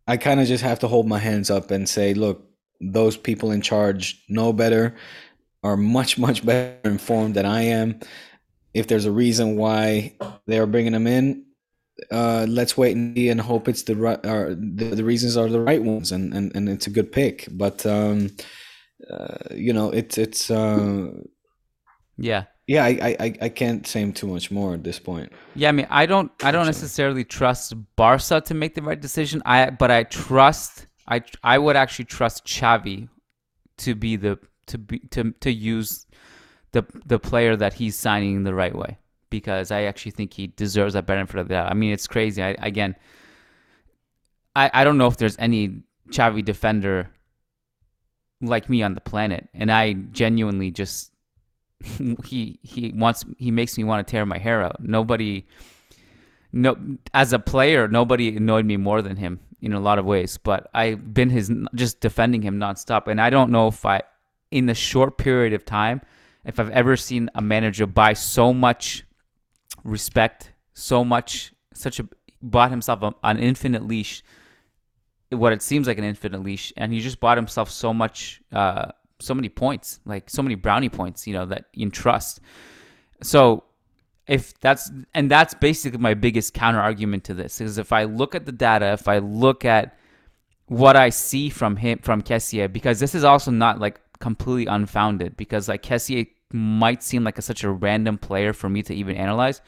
[0.06, 2.48] I kind of just have to hold my hands up and say, look,
[2.80, 4.96] those people in charge know better,
[5.62, 8.00] are much much better informed than I am.
[8.74, 10.14] If there's a reason why
[10.46, 11.44] they are bringing them in,
[12.11, 15.48] uh, let's wait and see and hope it's the right or the, the reasons are
[15.48, 17.46] the right ones and, and, and it's a good pick.
[17.50, 18.30] But um,
[19.11, 21.11] uh, you know, it's it's uh,
[22.22, 22.44] Yeah.
[22.68, 25.32] yeah, I, I I can't say too much more at this point.
[25.56, 29.42] Yeah, I mean, I don't, I don't necessarily trust Barca to make the right decision.
[29.44, 33.08] I, but I trust, I, I would actually trust Xavi
[33.78, 36.06] to be the, to be, to, to use
[36.70, 40.94] the, the player that he's signing the right way because I actually think he deserves
[40.94, 41.70] that benefit of the doubt.
[41.72, 42.40] I mean, it's crazy.
[42.40, 42.94] I, again,
[44.54, 47.11] I, I don't know if there's any Xavi defender
[48.40, 51.12] like me on the planet, and I genuinely just
[52.25, 54.83] he he wants he makes me want to tear my hair out.
[54.83, 55.47] Nobody,
[56.53, 56.77] no,
[57.14, 60.38] as a player, nobody annoyed me more than him in a lot of ways.
[60.38, 64.03] But I've been his just defending him nonstop, and I don't know if I,
[64.51, 66.01] in a short period of time,
[66.45, 69.05] if I've ever seen a manager buy so much
[69.85, 72.09] respect, so much such a
[72.40, 74.23] bought himself a, an infinite leash
[75.33, 78.92] what it seems like an infinite leash, and he just bought himself so much, uh,
[79.22, 82.40] so many points, like so many brownie points, you know, that in trust.
[83.22, 83.64] So
[84.26, 88.35] if that's and that's basically my biggest counter argument to this is if I look
[88.35, 89.96] at the data, if I look at
[90.66, 95.37] what I see from him from Kessié, because this is also not like completely unfounded,
[95.37, 99.16] because like Kessié might seem like a, such a random player for me to even
[99.16, 99.61] analyze,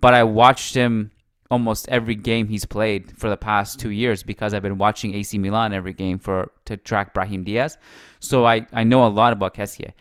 [0.00, 1.12] but I watched him
[1.50, 5.36] almost every game he's played for the past two years because I've been watching AC
[5.38, 7.76] Milan every game for to track Brahim Diaz.
[8.20, 9.92] So I, I know a lot about Kessié.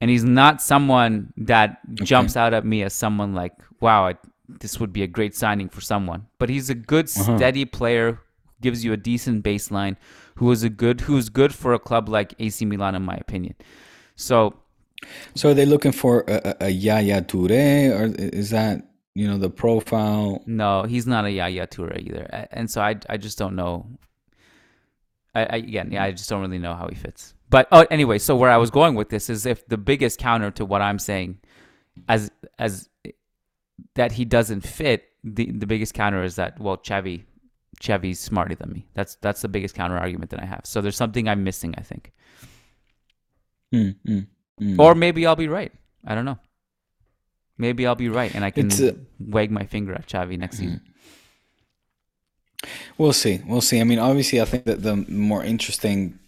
[0.00, 2.04] And he's not someone that okay.
[2.04, 4.16] jumps out at me as someone like, wow, I,
[4.48, 6.26] this would be a great signing for someone.
[6.38, 7.36] But he's a good, uh-huh.
[7.36, 8.20] steady player,
[8.60, 9.96] gives you a decent baseline,
[10.36, 13.54] who is a good, who's good for a club like AC Milan, in my opinion.
[14.14, 14.54] So,
[15.34, 18.87] so are they looking for a, a, a Yaya Toure, or is that
[19.18, 20.44] you know the profile.
[20.46, 23.98] No, he's not a Yaya Toure either, and so I I just don't know.
[25.34, 27.34] I, I again, yeah, I just don't really know how he fits.
[27.50, 30.52] But oh, anyway, so where I was going with this is if the biggest counter
[30.52, 31.40] to what I'm saying,
[32.08, 32.88] as as
[33.96, 37.24] that he doesn't fit, the the biggest counter is that well, Xavi
[37.82, 38.86] Xavi's smarter than me.
[38.94, 40.60] That's that's the biggest counter argument that I have.
[40.62, 42.12] So there's something I'm missing, I think.
[43.74, 44.26] Mm, mm,
[44.60, 44.78] mm.
[44.78, 45.72] Or maybe I'll be right.
[46.06, 46.38] I don't know.
[47.58, 50.80] Maybe I'll be right and I can uh, wag my finger at Xavi next season.
[52.96, 53.40] We'll see.
[53.46, 53.80] We'll see.
[53.80, 56.18] I mean, obviously, I think that the more interesting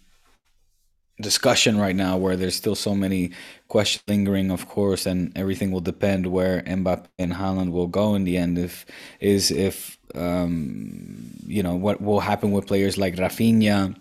[1.21, 3.31] discussion right now, where there's still so many
[3.67, 8.23] questions lingering, of course, and everything will depend where Mbappe and Haaland will go in
[8.23, 8.57] the end.
[8.57, 8.85] If
[9.19, 13.95] is if um, you know what will happen with players like Rafinha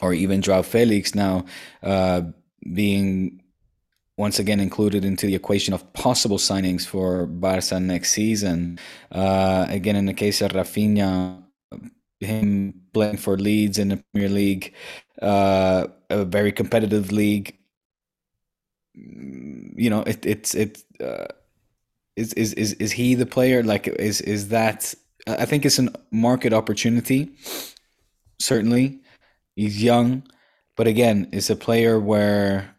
[0.00, 1.44] or even Joao Felix now
[1.82, 2.22] uh,
[2.72, 3.42] being
[4.20, 8.78] once again included into the equation of possible signings for Barca next season.
[9.10, 11.42] Uh, again, in the case of Rafinha,
[12.20, 14.74] him playing for Leeds in the Premier League,
[15.22, 17.56] uh, a very competitive league.
[18.94, 20.84] You know, it, it's it.
[21.00, 21.28] Uh,
[22.14, 23.62] is, is is is he the player?
[23.62, 24.94] Like, is is that?
[25.26, 27.30] I think it's a market opportunity.
[28.38, 29.00] Certainly,
[29.56, 30.24] he's young,
[30.76, 32.76] but again, it's a player where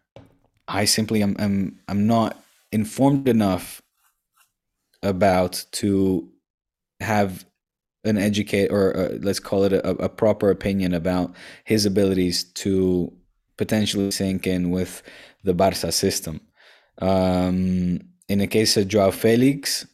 [0.71, 3.81] I simply am, am I'm not informed enough
[5.03, 6.29] about to
[7.01, 7.45] have
[8.03, 11.33] an educate or uh, let's call it a, a, proper opinion about
[11.65, 13.11] his abilities to
[13.57, 15.03] potentially sink in with
[15.43, 16.39] the Barca system.
[16.99, 19.85] Um, in the case of Joao Felix,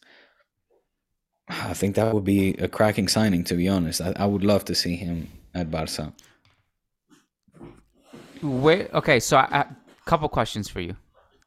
[1.49, 3.43] I think that would be a cracking signing.
[3.45, 6.13] To be honest, I, I would love to see him at Barca.
[8.41, 9.65] Wait, okay, so I,
[10.07, 10.95] couple questions for you.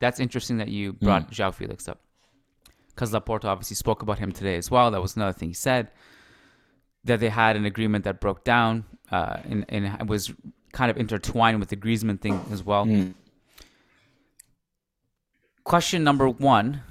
[0.00, 1.30] That's interesting that you brought mm.
[1.30, 2.00] Joao Felix up.
[2.88, 4.90] Because Laporta obviously spoke about him today as well.
[4.90, 5.88] That was another thing he said.
[7.04, 10.32] That they had an agreement that broke down uh, and, and was
[10.72, 12.84] kind of intertwined with the Griezmann thing as well.
[12.84, 13.14] Mm.
[15.64, 16.82] Question number one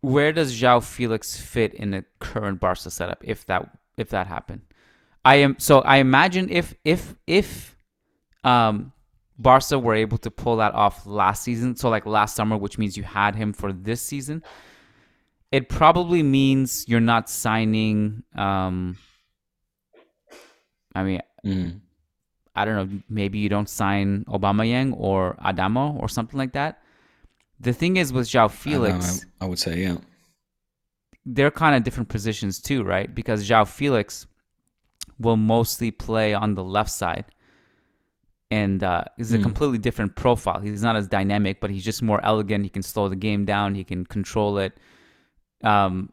[0.00, 4.62] Where does Joao Felix fit in the current Barca setup if that if that happened?
[5.24, 7.76] I am so I imagine if if if
[8.44, 8.92] um
[9.38, 12.96] Barca were able to pull that off last season, so like last summer, which means
[12.96, 14.42] you had him for this season,
[15.50, 18.22] it probably means you're not signing.
[18.34, 18.96] Um,
[20.94, 21.80] I mean, mm.
[22.54, 23.00] I don't know.
[23.08, 26.82] Maybe you don't sign Aubameyang or Adama or something like that.
[27.60, 29.96] The thing is with Joao Felix, I, I would say yeah,
[31.24, 33.12] they're kind of different positions too, right?
[33.14, 34.26] Because Joao Felix
[35.18, 37.26] will mostly play on the left side
[38.52, 39.42] and uh, he's a mm.
[39.42, 40.60] completely different profile.
[40.60, 42.64] He's not as dynamic, but he's just more elegant.
[42.64, 43.74] He can slow the game down.
[43.74, 44.78] He can control it.
[45.64, 46.12] Um,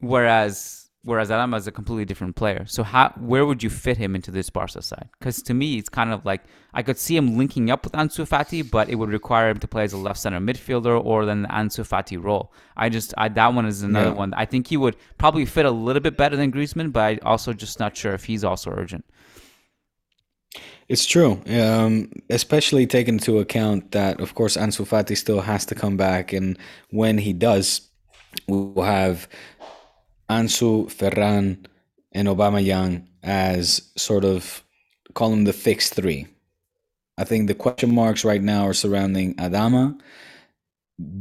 [0.00, 2.64] whereas whereas Adama is a completely different player.
[2.66, 5.08] So how where would you fit him into this Barca side?
[5.20, 6.42] Because to me, it's kind of like
[6.74, 9.68] I could see him linking up with Ansu Fati, but it would require him to
[9.68, 12.52] play as a left center midfielder or then the Ansu Fati role.
[12.76, 14.22] I just I, that one is another yeah.
[14.24, 14.34] one.
[14.34, 17.52] I think he would probably fit a little bit better than Griezmann, but I also
[17.52, 19.04] just not sure if he's also urgent.
[20.88, 25.74] It's true, um, especially taking into account that, of course, Ansu Fati still has to
[25.74, 26.56] come back, and
[26.90, 27.82] when he does,
[28.46, 29.28] we'll have
[30.30, 31.66] Ansu, Ferran,
[32.12, 34.64] and Aubameyang as sort of
[35.12, 36.26] call them the fixed three.
[37.18, 39.98] I think the question marks right now are surrounding Adama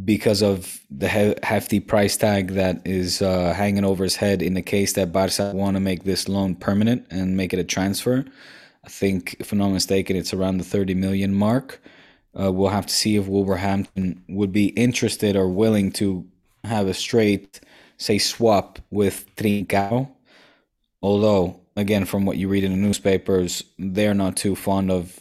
[0.06, 1.08] because of the
[1.44, 5.52] hefty price tag that is uh, hanging over his head in the case that Barca
[5.54, 8.26] want to make this loan permanent and make it a transfer.
[8.88, 11.82] I think, if I'm not mistaken, it's around the 30 million mark.
[12.40, 16.26] Uh, we'll have to see if Wolverhampton would be interested or willing to
[16.64, 17.60] have a straight,
[17.98, 20.10] say, swap with Trincao.
[21.02, 25.20] Although, again, from what you read in the newspapers, they're not too fond of.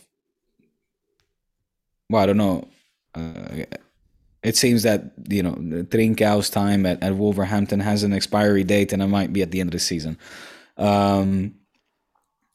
[2.09, 2.69] Well, I don't know.
[3.17, 3.65] Uh,
[4.45, 5.55] it seems that you know
[5.91, 9.59] Trincao's time at, at Wolverhampton has an expiry date, and it might be at the
[9.59, 10.17] end of the season.
[10.77, 11.57] Um,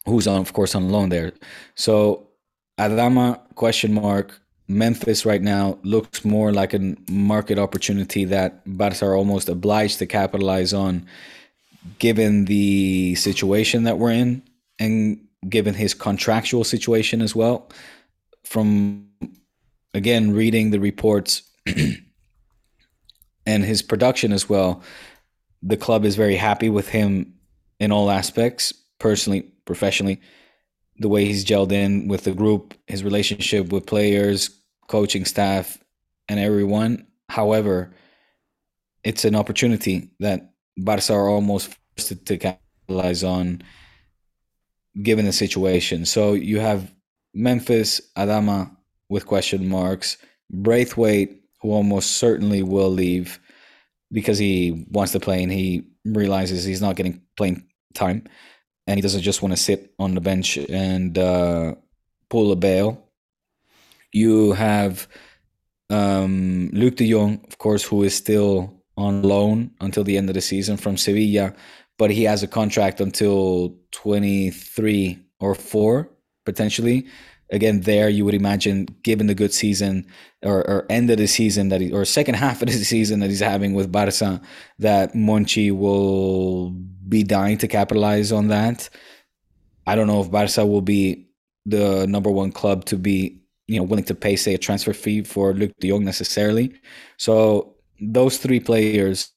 [0.06, 1.32] who's on, of course, on loan there.
[1.76, 2.28] So
[2.80, 4.40] Adama question mark.
[4.68, 10.06] Memphis right now looks more like a market opportunity that Barca are almost obliged to
[10.06, 11.06] capitalize on,
[12.00, 14.42] given the situation that we're in
[14.80, 17.68] and given his contractual situation as well.
[18.46, 19.08] From
[19.94, 21.44] again reading the reports
[23.46, 24.82] and his production as well,
[25.62, 27.34] the club is very happy with him
[27.80, 30.22] in all aspects, personally, professionally,
[31.00, 34.52] the way he's gelled in with the group, his relationship with players,
[34.88, 35.80] coaching staff,
[36.30, 37.08] and everyone.
[37.28, 37.96] However,
[39.04, 43.64] it's an opportunity that Barca are almost forced to capitalize on
[45.02, 46.06] given the situation.
[46.06, 46.94] So you have
[47.34, 48.70] Memphis, Adama
[49.10, 50.18] with question marks,
[50.52, 53.40] Braithwaite, who almost certainly will leave
[54.12, 58.28] because he wants to play and he realizes he's not getting playing time
[58.88, 61.76] and he doesn't just want to sit on the bench and uh,
[62.30, 63.08] pull a Bale.
[64.12, 65.08] You have
[65.90, 70.36] um, Luuk de Jong, of course, who is still on loan until the end of
[70.36, 71.54] the season from Sevilla,
[71.98, 76.10] but he has a contract until 23 or 4
[76.46, 77.08] potentially
[77.52, 80.06] again there you would imagine given the good season
[80.42, 83.30] or, or end of the season that he, or second half of the season that
[83.30, 84.42] he's having with Barca
[84.80, 86.72] that Monchi will
[87.08, 88.90] be dying to capitalize on that.
[89.86, 91.28] I don't know if Barca will be
[91.66, 95.24] the number one club to be you know willing to pay say a transfer fee
[95.24, 96.74] for Luuk de Jong necessarily.
[97.18, 99.32] So those three players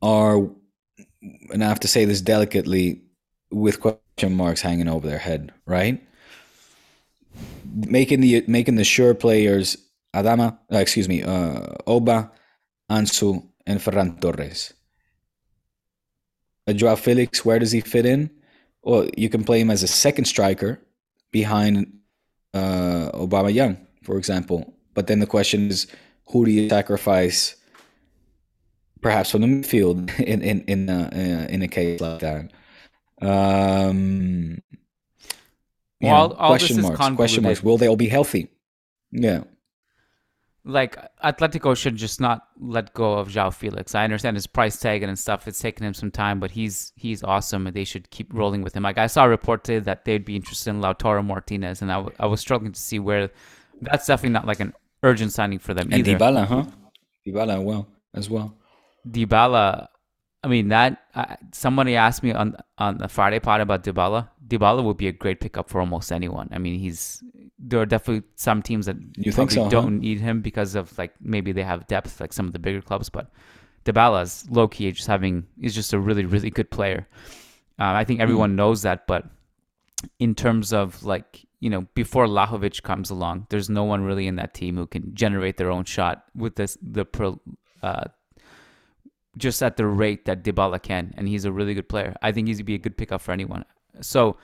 [0.00, 0.48] are
[1.50, 3.02] and I have to say this delicately
[3.50, 3.80] with
[4.26, 6.02] marks hanging over their head, right?
[7.64, 9.76] Making the making the sure players
[10.14, 12.30] Adama, uh, excuse me, uh, Oba,
[12.90, 14.72] Ansu, and Ferran Torres.
[16.74, 18.30] Joao Felix, where does he fit in?
[18.82, 20.80] Well, you can play him as a second striker
[21.30, 21.92] behind
[22.54, 24.74] uh, Jong, for example.
[24.94, 25.86] But then the question is,
[26.26, 27.56] who do you sacrifice?
[29.00, 32.50] Perhaps from the midfield in in in uh, uh in a case like that.
[33.20, 34.58] Um,
[36.00, 37.16] well, all, all question marks.
[37.16, 37.62] Question marks.
[37.62, 38.48] Will they all be healthy?
[39.10, 39.44] Yeah.
[40.64, 43.94] Like Atletico should just not let go of Joao Felix.
[43.94, 45.48] I understand his price tag and stuff.
[45.48, 48.74] It's taken him some time, but he's he's awesome, and they should keep rolling with
[48.76, 48.82] him.
[48.82, 51.94] Like I saw a report today that they'd be interested in Lautaro Martinez, and I,
[51.96, 53.30] w- I was struggling to see where.
[53.80, 56.18] That's definitely not like an urgent signing for them and either.
[56.18, 56.64] Dybala, huh?
[57.26, 58.54] Dybala, well as well.
[59.08, 59.86] Dybala,
[60.48, 64.30] I mean that uh, somebody asked me on on the Friday pod about Dybala.
[64.46, 66.48] Dybala would be a great pickup for almost anyone.
[66.52, 67.22] I mean, he's
[67.58, 70.00] there are definitely some teams that you probably so, don't huh?
[70.00, 73.10] need him because of like maybe they have depth like some of the bigger clubs,
[73.10, 73.30] but
[73.84, 77.06] Dybala's low key just having is just a really really good player.
[77.78, 78.56] Uh, I think everyone mm.
[78.56, 79.26] knows that, but
[80.18, 84.36] in terms of like you know before Vlahovic comes along, there's no one really in
[84.36, 87.38] that team who can generate their own shot with this the pro,
[87.82, 88.04] uh,
[89.36, 92.16] just at the rate that Dybala can, and he's a really good player.
[92.22, 93.64] I think he's be a good pickup for anyone.
[94.00, 94.36] So,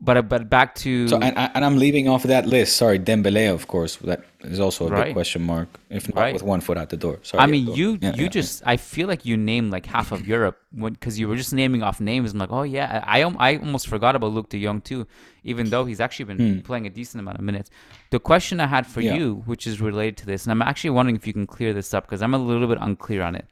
[0.00, 2.76] but but back to so and, and I'm leaving off that list.
[2.76, 5.06] Sorry, Dembele, of course, that is also a right.
[5.06, 5.68] big question mark.
[5.90, 6.32] If not right.
[6.32, 7.18] with one foot out the door.
[7.22, 7.42] Sorry.
[7.42, 8.70] I mean, you yeah, you yeah, just yeah.
[8.70, 12.00] I feel like you named like half of Europe because you were just naming off
[12.00, 12.32] names.
[12.32, 15.06] I'm like, oh yeah, I I almost forgot about Luuk De Jong too,
[15.42, 16.60] even though he's actually been hmm.
[16.60, 17.70] playing a decent amount of minutes.
[18.10, 21.16] The question I had for you, which is related to this, and I'm actually wondering
[21.16, 23.48] if you can clear this up because I'm a little bit unclear on it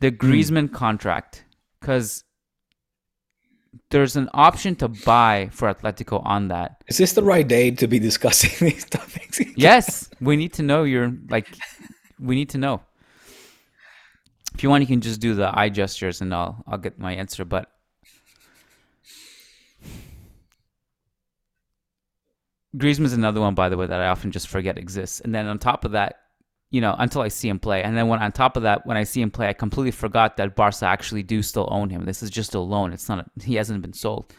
[0.00, 0.16] the hmm.
[0.16, 0.72] Griezmann mm.
[0.72, 1.44] contract
[1.80, 2.24] because
[3.90, 6.82] there's an option to buy for Atletico on that.
[6.88, 9.40] Is this the right day to be discussing these topics?
[9.56, 11.48] yes, we need to know your like.
[12.18, 12.80] We need to know.
[14.54, 17.14] If you want, you can just do the eye gestures, and I'll I'll get my
[17.14, 17.44] answer.
[17.44, 17.70] But
[22.76, 25.20] Griezmann's another one, by the way, that I often just forget exists.
[25.20, 26.23] And then on top of that,
[26.74, 27.84] you know, until I see him play.
[27.84, 30.36] And then when on top of that, when I see him play, I completely forgot
[30.38, 32.04] that Barca actually do still own him.
[32.04, 32.92] This is just a loan.
[32.92, 33.20] It's not.
[33.20, 34.34] A, he hasn't been sold.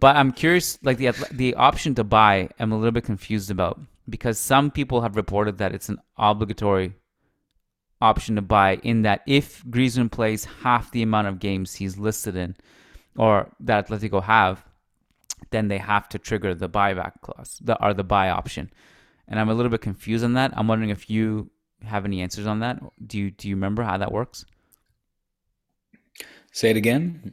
[0.00, 3.78] But I'm curious, like the the option to buy, I'm a little bit confused about
[4.08, 6.94] because some people have reported that it's an obligatory
[8.00, 12.34] option to buy in that if Griezmann plays half the amount of games he's listed
[12.34, 12.56] in
[13.14, 14.64] or that Atletico have,
[15.50, 18.70] then they have to trigger the buyback clause, the or the buy option.
[19.26, 20.52] And I'm a little bit confused on that.
[20.56, 21.50] I'm wondering if you
[21.84, 22.80] have any answers on that.
[23.06, 24.44] Do you do you remember how that works?
[26.52, 27.32] Say it again.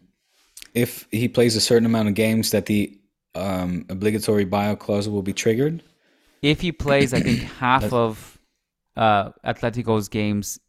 [0.73, 2.97] If he plays a certain amount of games, that the
[3.33, 5.81] um, obligatory buyout clause will be triggered.
[6.41, 8.37] If he plays, I think half of
[8.95, 10.59] uh, Atletico's games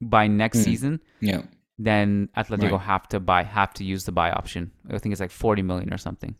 [0.00, 0.64] by next Mm.
[0.64, 1.42] season, Yeah.
[1.78, 2.80] then Atletico Right.
[2.80, 4.72] have to buy have to use the buy option.
[4.90, 6.34] I think it's like 40 million or something.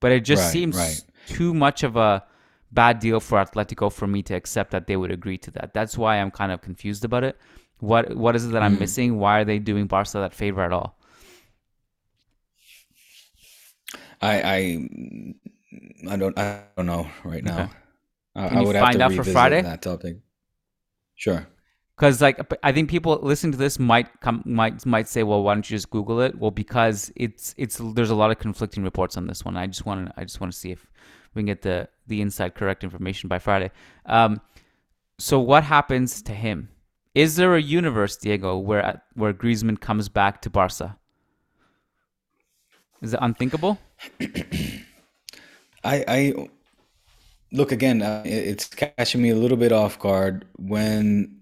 [0.00, 1.02] But it just Right, seems right.
[1.26, 2.24] too much of a
[2.72, 5.74] bad deal for Atletico for me to accept that they would agree to that.
[5.74, 7.36] That's why I'm kind of confused about it.
[7.80, 8.80] What what is it that I'm Mm.
[8.80, 9.18] missing?
[9.18, 10.98] Why are they doing Barca that favor at all?
[14.20, 14.88] I I
[16.10, 17.62] I don't I don't know right now.
[17.62, 17.68] Okay.
[18.34, 19.62] I, Can I would find have to out for revisit Friday?
[19.62, 20.18] that topic.
[21.14, 21.46] Sure.
[21.96, 25.54] Because like I think people listening to this might come might might say, well, why
[25.54, 26.38] don't you just Google it?
[26.38, 29.56] Well, because it's it's there's a lot of conflicting reports on this one.
[29.56, 30.86] I just want to I just want to see if
[31.34, 33.70] we can get the the inside correct information by Friday.
[34.06, 34.40] Um,
[35.18, 36.68] so what happens to him?
[37.14, 40.96] Is there a universe, Diego, where where Griezmann comes back to Barca?
[43.00, 43.78] Is it unthinkable?
[44.20, 46.48] I I
[47.52, 48.02] look again.
[48.02, 51.36] Uh, it's catching me a little bit off guard when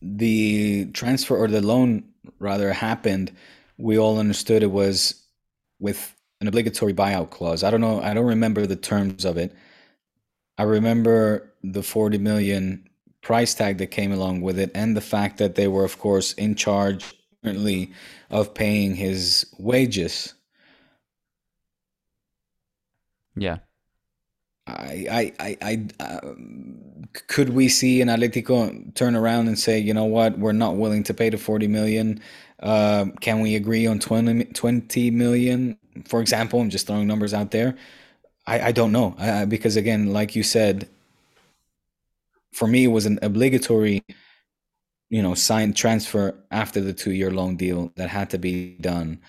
[0.00, 2.04] the transfer or the loan
[2.38, 3.32] rather happened.
[3.78, 5.22] We all understood it was
[5.78, 7.62] with an obligatory buyout clause.
[7.62, 8.02] I don't know.
[8.02, 9.54] I don't remember the terms of it.
[10.58, 12.88] I remember the 40 million
[13.22, 16.32] price tag that came along with it and the fact that they were of course
[16.32, 17.92] in charge currently
[18.28, 20.34] of paying his wages.
[23.36, 23.58] Yeah.
[24.66, 29.94] I, I, I, I um, could we see an Atletico turn around and say, you
[29.94, 32.20] know what, we're not willing to pay the 40 million.
[32.60, 35.78] Uh, can we agree on 20, 20 million?
[36.06, 37.76] For example, I'm just throwing numbers out there.
[38.46, 39.14] I, I don't know.
[39.48, 40.88] Because again, like you said,
[42.52, 44.02] for me, it was an obligatory,
[45.10, 49.20] you know, signed transfer after the two year loan deal that had to be done.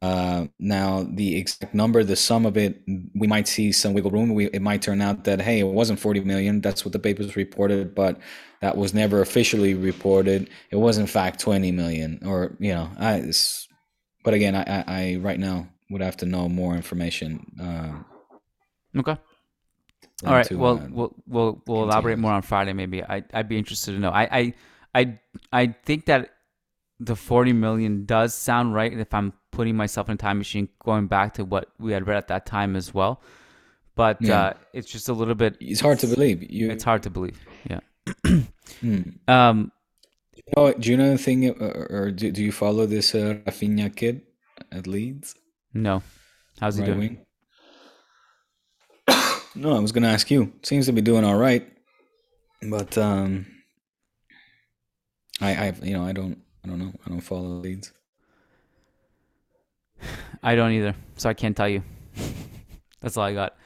[0.00, 2.82] Uh, now the exact number, the sum of it,
[3.14, 4.32] we might see some wiggle room.
[4.32, 6.62] We, it might turn out that hey, it wasn't 40 million.
[6.62, 8.18] That's what the papers reported, but
[8.62, 10.48] that was never officially reported.
[10.70, 13.30] It was in fact 20 million, or you know, I.
[14.24, 17.44] But again, I, I, I right now would have to know more information.
[17.60, 18.02] Uh,
[18.96, 19.16] Okay.
[20.24, 20.50] All right.
[20.52, 22.72] well, uh, we'll we'll we'll elaborate more on Friday.
[22.72, 24.10] Maybe I I'd be interested to know.
[24.10, 24.54] I I
[24.94, 25.18] I
[25.52, 26.30] I think that
[27.00, 31.08] the forty million does sound right if I'm putting myself in a time machine, going
[31.08, 33.20] back to what we had read at that time as well.
[33.96, 34.40] But Yeah.
[34.40, 35.56] uh, it's just a little bit.
[35.60, 36.48] it's hard to believe.
[36.48, 37.38] You, It's hard to believe.
[37.68, 37.80] Yeah.
[38.80, 39.00] Hmm.
[39.28, 39.72] Um.
[40.56, 43.94] Oh, do you know the thing, or, or do, do you follow this uh, Rafinha
[43.94, 44.22] kid
[44.70, 45.34] at Leeds?
[45.74, 46.02] No.
[46.60, 46.98] How's he Right doing?
[46.98, 47.18] wing?
[49.56, 50.52] no, I was gonna ask you.
[50.62, 51.68] Seems to be doing all right,
[52.62, 53.46] but um,
[55.40, 56.92] I, I, you know, I don't, I don't know.
[57.04, 57.92] I don't follow Leeds.
[60.42, 61.82] I don't either, so I can't tell you.
[63.00, 63.56] That's all I got.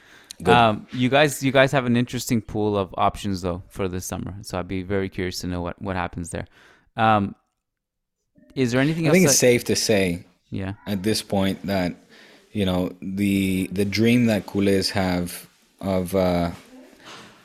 [0.41, 0.53] Good.
[0.55, 4.35] Um, you guys, you guys have an interesting pool of options though for this summer,
[4.41, 6.47] so I'd be very curious to know what what happens there.
[6.97, 7.35] Um,
[8.55, 11.95] is there anything I think it's that- safe to say yeah, at this point that
[12.51, 15.47] you know the the dream that culés have
[15.81, 16.51] of uh,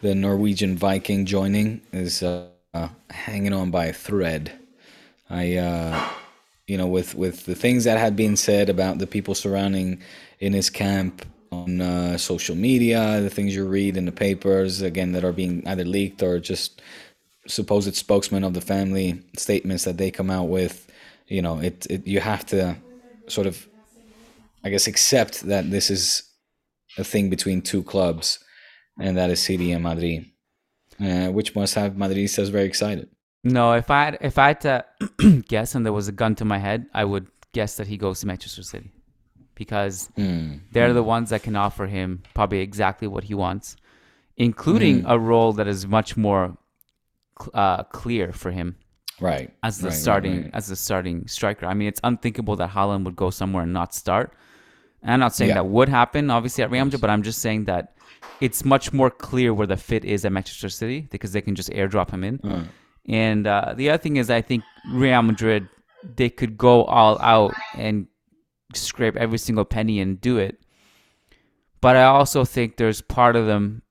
[0.03, 4.53] the Norwegian Viking joining is uh, uh, hanging on by a thread.
[5.31, 6.09] I uh,
[6.67, 10.01] you know with with the things that had been said about the people surrounding
[10.41, 15.13] in his camp on uh, social media, the things you read in the papers again
[15.13, 16.83] that are being either leaked or just
[17.47, 20.91] supposed spokesmen of the family statements that they come out with
[21.29, 22.77] you know it, it you have to
[23.29, 23.67] sort of
[24.65, 26.23] i guess accept that this is
[26.99, 28.39] a thing between two clubs
[29.01, 30.25] and that is city and madrid
[31.01, 33.09] uh, which must have madridistas very excited
[33.47, 33.75] no.
[33.75, 34.85] If I had, if I had to
[35.49, 38.21] guess, and there was a gun to my head, I would guess that he goes
[38.21, 38.91] to Manchester City
[39.55, 40.65] because Hmm.
[40.73, 43.77] they're the ones that can offer him probably exactly what he wants,
[44.39, 45.11] including Hmm.
[45.11, 46.57] a role that is much more
[47.53, 48.77] uh, clear for him
[49.21, 50.51] right as the right, right, starting right.
[50.55, 51.67] as the starting striker.
[51.67, 54.33] I mean, it's unthinkable that Haaland would go somewhere and not start.
[55.03, 55.55] And I'm not saying Yeah.
[55.57, 57.95] that would happen, obviously at Real Madrid, but I'm just saying that
[58.41, 61.71] it's much more clear where the fit is at Manchester City because they can just
[61.71, 62.41] airdrop him in.
[62.43, 62.65] Uh,
[63.07, 65.69] And uh, the other thing is, I think Real Madrid
[66.17, 68.07] they could go all out and
[68.75, 70.59] scrape every single penny and do it.
[71.81, 73.83] But I also think there's part of them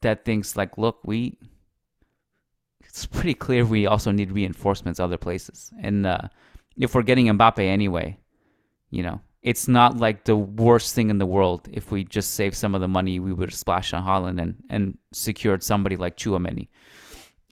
[0.00, 1.38] that thinks like, look, we
[2.88, 5.70] it's pretty clear we also need reinforcements other places.
[5.80, 6.22] And uh,
[6.76, 8.18] if we're getting Mbappe anyway,
[8.90, 12.56] you know, it's not like the worst thing in the world if we just save
[12.56, 16.16] some of the money we would have splashed on Haaland and, and secured somebody like
[16.16, 16.68] Chouameni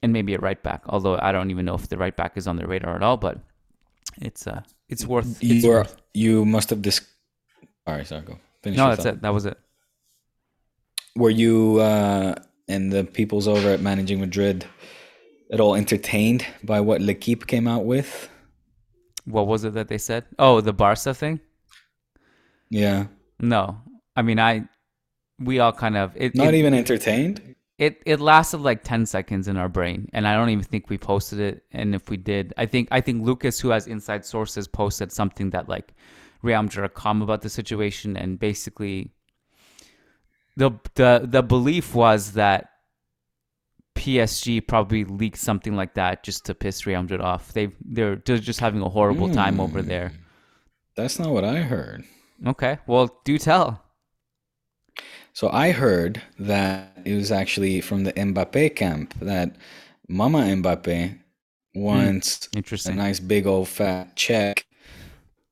[0.03, 0.83] and maybe a right back.
[0.87, 3.17] Although I don't even know if the right back is on the radar at all,
[3.17, 3.39] but
[4.21, 5.41] it's uh it's worth.
[5.41, 5.97] It's you, are, worth.
[6.13, 7.01] you must have dis.
[7.85, 8.37] All right, sorry, go.
[8.63, 9.13] Finish No, that's thought.
[9.15, 9.21] it.
[9.21, 9.57] That was it.
[11.15, 12.35] Were you uh,
[12.67, 14.65] and the peoples over at Managing Madrid
[15.51, 18.29] at all entertained by what L'Equipe came out with?
[19.25, 20.25] What was it that they said?
[20.39, 21.39] Oh, the Barca thing.
[22.69, 23.07] Yeah,
[23.39, 23.81] No,
[24.15, 24.67] I mean I.
[25.39, 26.35] We all kind of it.
[26.35, 27.55] not it, even entertained.
[27.77, 30.97] it it lasted like 10 seconds in our brain and i don't even think we
[30.97, 34.67] posted it and if we did i think i think lucas who has inside sources
[34.67, 35.93] posted something that like
[36.41, 39.11] Real Madrid are calm about the situation and basically
[40.55, 42.69] the the the belief was that
[43.97, 47.53] PSG probably leaked something like that just to piss Real Madrid off.
[47.53, 49.87] They they're they're just having a horrible time over hmm.
[49.87, 50.11] there.
[50.95, 52.03] That's not what I heard.
[52.45, 53.83] Okay, well, do tell.
[55.33, 59.55] So I heard that it was actually from the Mbappe camp that
[60.07, 61.09] Mama Mbappe
[61.73, 62.95] hmm, wants a Interesting.
[62.95, 64.65] nice big old fat check,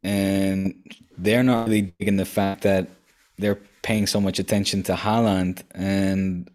[0.04, 0.74] and
[1.18, 2.88] they're not really digging the fact that
[3.38, 6.50] they're paying so much attention to Haaland and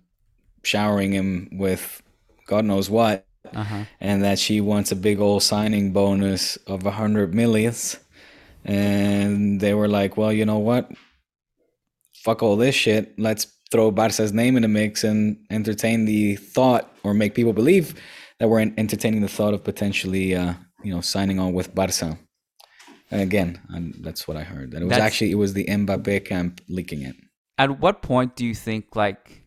[0.63, 2.03] showering him with
[2.47, 3.85] God knows what, Uh-huh.
[4.01, 7.97] and that she wants a big old signing bonus of a hundred millions.
[8.65, 10.91] And they were like, "Well, you know what?
[12.25, 13.19] Fuck all this shit.
[13.19, 17.95] Let's throw Barca's name in the mix and entertain the thought, or make people believe
[18.39, 22.19] that we're entertaining the thought of potentially, uh, you know, signing on with Barca."
[23.11, 24.71] And again, and that's what I heard.
[24.73, 27.17] That it was That's- actually it was the Mbappe camp leaking it.
[27.59, 29.40] At what point do you think like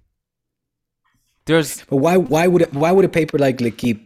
[1.46, 4.02] there's But why why would why would a paper like L'Equipe,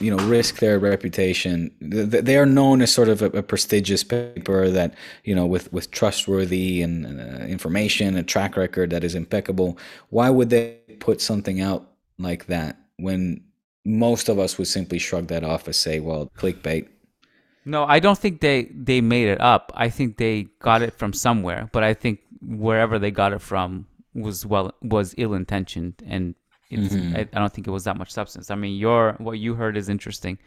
[0.00, 1.70] you know, risk their reputation?
[1.80, 5.46] Th- th- They are known as sort of a, a prestigious paper that you know
[5.46, 9.78] with with trustworthy and uh, information, a track record that is impeccable.
[10.10, 11.88] Why would they put something out
[12.18, 13.42] like that when
[13.84, 16.88] most of us would simply shrug that off and say, "Well, clickbait."
[17.64, 19.72] No, I don't think they they made it up.
[19.74, 23.86] I think they got it from somewhere, but I think wherever they got it from
[24.14, 26.34] was well was ill intentioned, and
[26.80, 27.16] Mm-hmm.
[27.16, 28.50] I, I don't think it was that much substance.
[28.50, 30.38] I mean, your what you heard is interesting.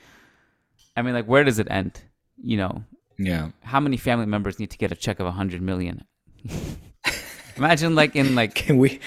[0.98, 2.02] I mean, like, where does it end?
[2.42, 2.84] You know,
[3.18, 6.04] Yeah, how many family members need to get a check of a hundred million?
[7.58, 9.00] Imagine, like, in like, can we?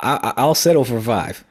[0.00, 1.44] I, I'll settle for five.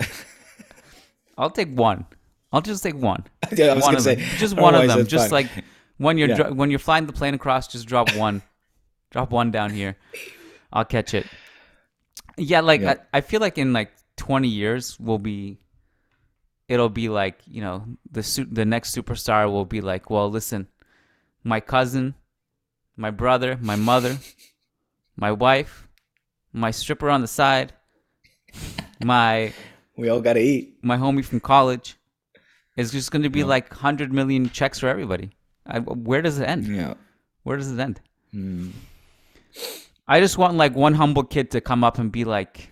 [1.38, 2.06] I'll take one.
[2.52, 3.24] I'll just take one.
[3.52, 4.24] Yeah, I was one gonna say, them.
[4.38, 5.06] just one of them.
[5.06, 5.44] Just fine.
[5.44, 5.64] like
[5.98, 6.36] when you're Yeah.
[6.36, 8.42] dro- when you're flying the plane across, just drop one,
[9.10, 9.96] drop one down here.
[10.72, 11.26] I'll catch it.
[12.36, 12.94] Yeah, like Yeah.
[13.12, 15.58] I, I feel like in like 20 years we'll be.
[16.68, 20.66] It'll be like you know the su- the next superstar will be like, well, listen,
[21.44, 22.14] my cousin,
[22.96, 24.18] my brother, my mother,
[25.16, 25.86] my wife,
[26.52, 27.72] my stripper on the side,
[29.04, 29.52] my
[29.96, 30.76] we all gotta eat.
[30.82, 31.96] my homie from college.
[32.76, 35.30] It's just going to be like 100 million checks for everybody.
[35.66, 36.66] I, where does it end?
[36.66, 36.92] Yeah.
[37.42, 38.02] Where does it end?
[38.32, 38.68] Hmm.
[40.06, 42.68] I just want like one humble kid to come up and be like,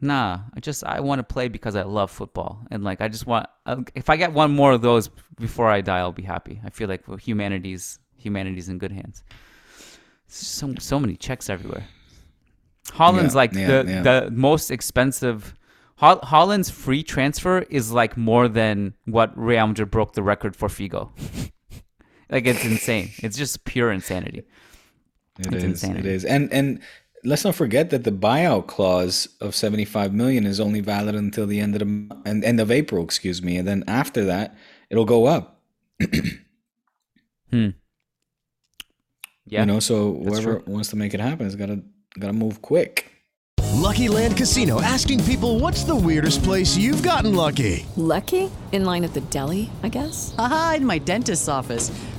[0.00, 3.26] "Nah, I just I want to play because I love football." And like I just
[3.26, 6.60] want uh, if I get one more of those before I die, I'll be happy.
[6.64, 9.22] I feel like well, humanity's humanity's in good hands.
[10.28, 11.86] So so many checks everywhere.
[12.92, 14.02] Haaland's Yeah, like yeah, the yeah.
[14.02, 15.54] the most expensive.
[15.96, 20.68] Hol- Haaland's free transfer is like more than what Real Madrid broke the record for
[20.68, 21.10] Figo.
[22.30, 23.10] like it's insane.
[23.18, 24.44] It's just pure insanity.
[25.38, 25.64] It It's is.
[25.64, 26.08] insanity.
[26.08, 26.24] It is.
[26.24, 26.80] And and
[27.24, 31.60] let's not forget that the buyout clause of 75 million is only valid until the
[31.60, 33.56] end of the m- and end of April, excuse me.
[33.56, 34.56] And then after that,
[34.90, 35.60] it'll go up.
[37.50, 37.70] Hmm.
[39.46, 39.60] Yeah.
[39.60, 41.82] You know, so whoever wants to make it happen has got to
[42.18, 43.10] got to move quick.
[43.72, 47.84] Lucky Land Casino asking people what's the weirdest place you've gotten lucky?
[47.96, 48.50] Lucky?
[48.72, 50.34] In line at the deli, I guess?
[50.38, 51.90] Aha, in my dentist's office.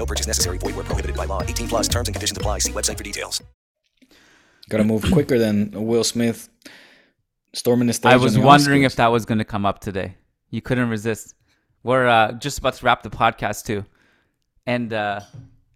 [0.00, 0.56] No purchase necessary.
[0.56, 1.42] Void where prohibited by law.
[1.42, 2.60] 18 plus terms and conditions apply.
[2.60, 3.42] See website for details.
[4.70, 6.48] Gotta move quicker than Will Smith
[7.52, 8.10] storming the stage.
[8.10, 8.86] I was wondering Oscars.
[8.86, 10.16] if that was going to come up today.
[10.48, 11.34] You couldn't resist.
[11.82, 13.84] We're uh, just about to wrap the podcast too,
[14.66, 15.20] and uh,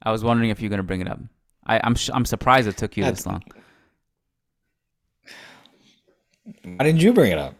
[0.02, 1.20] I was wondering if you're going to bring it up.
[1.66, 3.42] I, I'm sh- I'm surprised it took you Yeah, this long.
[6.62, 7.54] Why didn't you bring it up?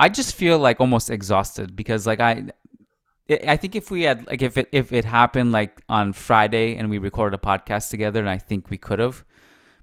[0.00, 2.46] I just feel like almost exhausted because like I,
[3.30, 6.90] I think if we had like if it if it happened like on Friday and
[6.90, 9.24] we recorded a podcast together, and I think we could have,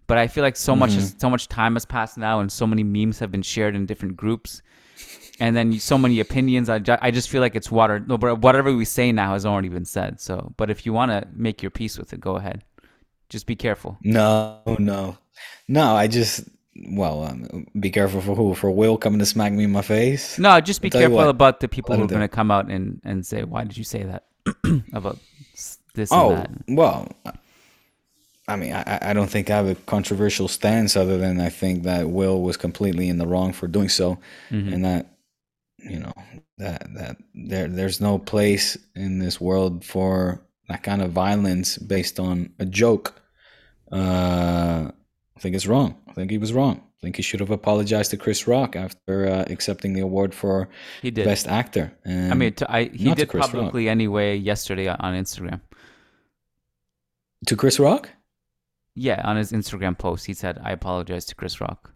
[0.05, 1.19] but I feel like so much is, mm-hmm.
[1.19, 4.15] so much time has passed now, and so many memes have been shared in different
[4.15, 4.61] groups,
[5.39, 6.69] and then so many opinions.
[6.69, 7.99] I, ju- I just feel like it's water.
[7.99, 10.21] No, but whatever we say now has already been said.
[10.21, 12.63] So, but if you want to make your peace with it, go ahead.
[13.29, 13.97] Just be careful.
[14.03, 15.17] No, no,
[15.67, 15.95] no.
[15.95, 18.53] I just well, um, be careful for who?
[18.55, 20.39] For Will coming to smack me in my face?
[20.39, 22.27] No, just be I'll tell you careful what, about the people who are going to
[22.27, 24.25] come out and, and say, "Why did you say that?"
[24.93, 25.17] about
[25.93, 26.51] this Oh and that.
[26.67, 27.07] well,
[28.47, 31.83] I mean, I, I don't think I have a controversial stance other than I think
[31.83, 34.19] that Will was completely in the wrong for doing so,
[34.51, 34.73] Mhm.
[34.73, 35.07] and that
[35.79, 36.13] you know
[36.57, 42.19] that that there there's no place in this world for that kind of violence based
[42.19, 43.21] on a joke.
[43.91, 44.91] Uh,
[45.41, 45.95] I think it's wrong.
[46.07, 46.75] I think he was wrong.
[46.77, 50.69] I think he should have apologized to Chris Rock after uh, accepting the award for
[51.01, 51.25] He did.
[51.25, 51.91] best actor.
[52.05, 53.51] I mean, to, I, he did Chris Rock.
[53.53, 55.61] publicly anyway yesterday on- Instagram.
[57.47, 58.09] to Chris Rock.
[58.93, 61.91] Yeah, on his Instagram post, he said, "I apologize to Chris Rock."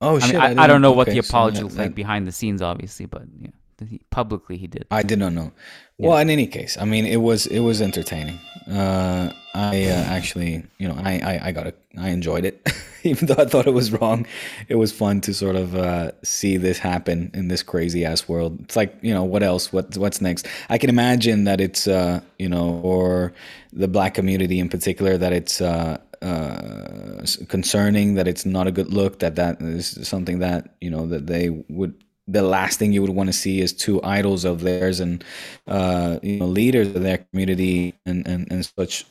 [0.00, 0.32] Oh I shit!
[0.40, 2.32] mean, I, I, don't know what okay, the so apology that- looks like behind the
[2.32, 3.50] scenes, obviously, but yeah,
[3.88, 4.86] he, publicly he did.
[4.90, 5.52] I did not know.
[5.98, 8.38] Well, in any case, I mean, it was it was entertaining.
[8.66, 11.78] Uh, I uh, actually, you know, I I, I got it.
[11.98, 12.66] I enjoyed it,
[13.02, 14.26] even though I thought it was wrong.
[14.68, 18.60] It was fun to sort of uh, see this happen in this crazy ass world.
[18.60, 19.72] It's like, you know, what else?
[19.72, 20.46] What what's next?
[20.70, 23.34] I can imagine that it's, uh, you know, or
[23.72, 25.60] the black community in particular, that it's.
[25.60, 30.90] Uh, uh, concerning that it's not a good look that that is something that you
[30.90, 31.94] know that they would
[32.30, 35.24] the last thing you would want to see is two idols of theirs and
[35.66, 39.04] uh, you know leaders of their community and, and, and such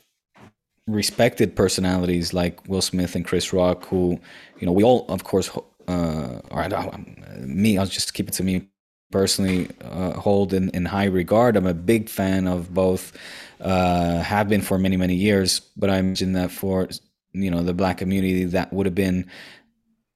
[0.87, 4.19] respected personalities like Will Smith and Chris Rock, who
[4.59, 5.49] you know we all of course
[5.87, 8.67] uh, or I um, me I'll just keep it to me
[9.11, 11.55] personally uh, hold in, in high regard.
[11.55, 13.17] I'm a big fan of both,
[13.59, 16.87] uh, have been for many many years, but I imagine that for
[17.33, 19.29] you know the black community that would have been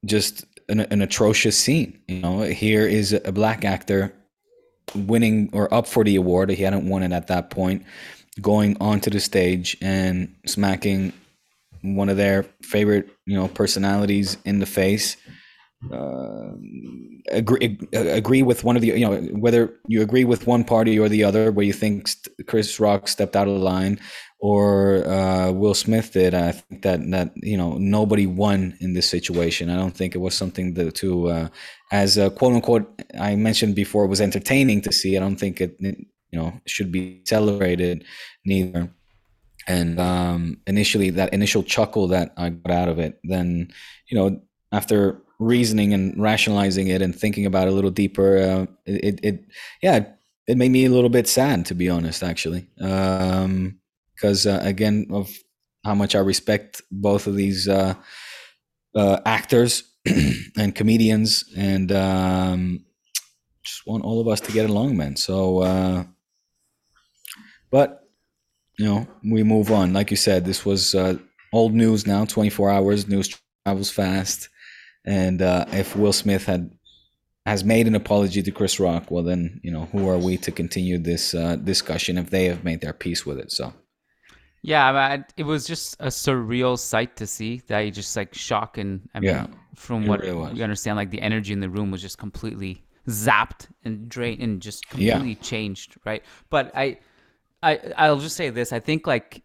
[0.05, 1.97] just an, an atrocious scene.
[2.07, 4.13] You know, here is a black actor
[4.95, 6.49] winning or up for the award.
[6.49, 7.85] He hadn't won it at that point,
[8.41, 11.13] going onto the stage and smacking
[11.81, 15.15] one of their favorite, you know, personalities in the face.
[15.91, 16.53] Uh,
[17.29, 21.09] agree agree with one of the you know whether you agree with one party or
[21.09, 22.09] the other where you think
[22.47, 23.99] Chris Rock stepped out of line
[24.43, 29.09] or uh, Will Smith did I think that that you know nobody won in this
[29.09, 29.69] situation.
[29.69, 31.47] I don't think it was something that to uh,
[31.93, 32.85] as a quote unquote
[33.17, 35.15] I mentioned before was entertaining to see.
[35.15, 38.03] I don't think it you know should be celebrated
[38.45, 38.89] neither.
[39.65, 43.71] And um, initially that initial chuckle that I got out of it then
[44.09, 44.41] you know
[44.73, 49.45] after reasoning and rationalizing it and thinking about it a little deeper uh, it, it
[49.81, 50.03] yeah
[50.47, 52.67] it made me a little bit sad to be honest actually.
[52.81, 53.79] Um
[54.23, 55.29] because uh, again of
[55.83, 57.93] how much i respect both of these uh,
[58.95, 59.83] uh actors
[60.57, 62.85] and comedians and um
[63.63, 65.15] just want all of us to get along man.
[65.15, 66.03] So uh
[67.71, 68.03] but
[68.77, 69.93] you know we move on.
[69.93, 71.17] Like you said this was uh
[71.51, 73.33] old news now 24 hours news
[73.65, 74.49] travels fast.
[75.05, 76.71] And uh, if Will Smith had
[77.45, 80.51] has made an apology to Chris Rock, well then you know who are we to
[80.51, 83.51] continue this uh, discussion if they have made their peace with it?
[83.51, 83.73] So
[84.63, 87.61] Yeah, I mean, it was just a surreal sight to see.
[87.67, 91.11] That you just like shock and I mean, Yeah, from what really we understand, like
[91.11, 95.23] the energy in the room was just completely zapped and drained and just Yeah.
[95.23, 96.23] completely changed, right?
[96.49, 96.99] But I,
[97.63, 99.43] I, I'll just say this: I think like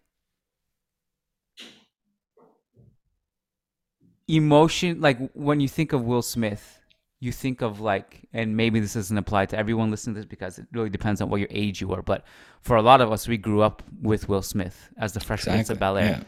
[4.28, 6.77] emotion, like when you think of Will Smith,
[7.20, 10.58] you think of like, and maybe this doesn't apply to everyone listening to this because
[10.58, 12.02] it really depends on what your age you are.
[12.02, 12.24] But
[12.60, 15.68] for a lot of us, we grew up with Will Smith as the Fresh Prince
[15.70, 16.22] of Bel Air.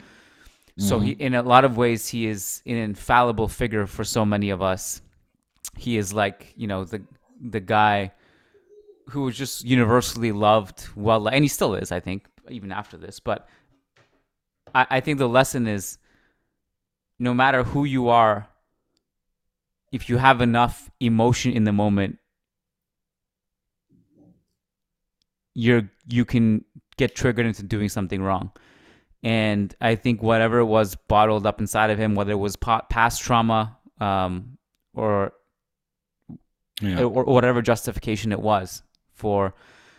[0.76, 0.84] yeah.
[0.86, 1.20] So he, Mhm.
[1.20, 5.02] in a lot of ways, he is an infallible figure for so many of us.
[5.76, 7.02] He is like you know the
[7.40, 8.12] the guy
[9.10, 13.18] who was just universally loved, well, and he still is, I think, even after this.
[13.20, 13.48] But
[14.74, 15.98] I, I think the lesson is
[17.18, 18.48] no matter who you are,
[19.92, 22.18] if you have enough emotion in the moment,
[25.54, 26.64] you're you can
[26.96, 28.52] get triggered into doing something wrong.
[29.22, 33.76] And I think whatever was bottled up inside of him, whether it was past trauma
[34.00, 34.56] um,
[34.94, 35.32] or,
[36.80, 37.02] yeah.
[37.02, 38.82] or whatever justification it was
[39.12, 39.54] for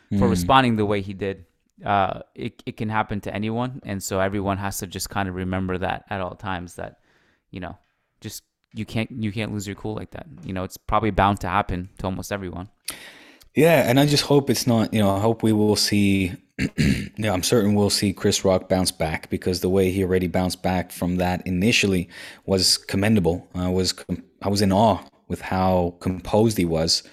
[0.10, 0.30] for mm.
[0.30, 1.46] responding the way he did,
[1.86, 5.36] uh, it it can happen to anyone, and so everyone has to just kind of
[5.36, 6.98] remember that at all times that
[7.52, 7.78] you know
[8.20, 10.28] just you can't you can't lose your cool like that.
[10.46, 12.70] You know, it's probably bound to happen to almost everyone.
[13.56, 14.94] Yeah, and I just hope it's not.
[14.94, 16.34] You know, I hope we will see.
[17.18, 20.62] yeah, I'm certain we'll see Chris Rock bounce back because the way he already bounced
[20.62, 22.08] back from that initially
[22.46, 23.50] was commendable.
[23.56, 23.94] I was
[24.42, 27.04] I was in awe with how composed he was,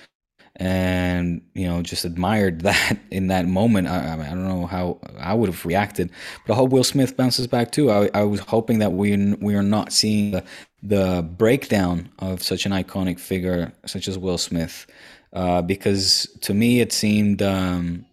[0.56, 3.88] and you know just admired that in that moment.
[3.88, 6.11] I, I, don't know how I would have reacted,
[6.46, 7.90] but I hope Will Smith bounces back too.
[7.90, 10.44] I, I was hoping that we we are not seeing the,
[10.83, 14.87] the breakdown of such an iconic figure such as Will Smith
[15.33, 18.05] uh, because to me it seemed um,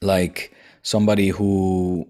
[0.00, 0.52] like
[0.82, 2.08] somebody who,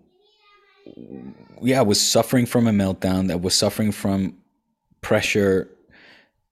[1.62, 4.36] yeah, was suffering from a meltdown, that was suffering from
[5.00, 5.68] pressure,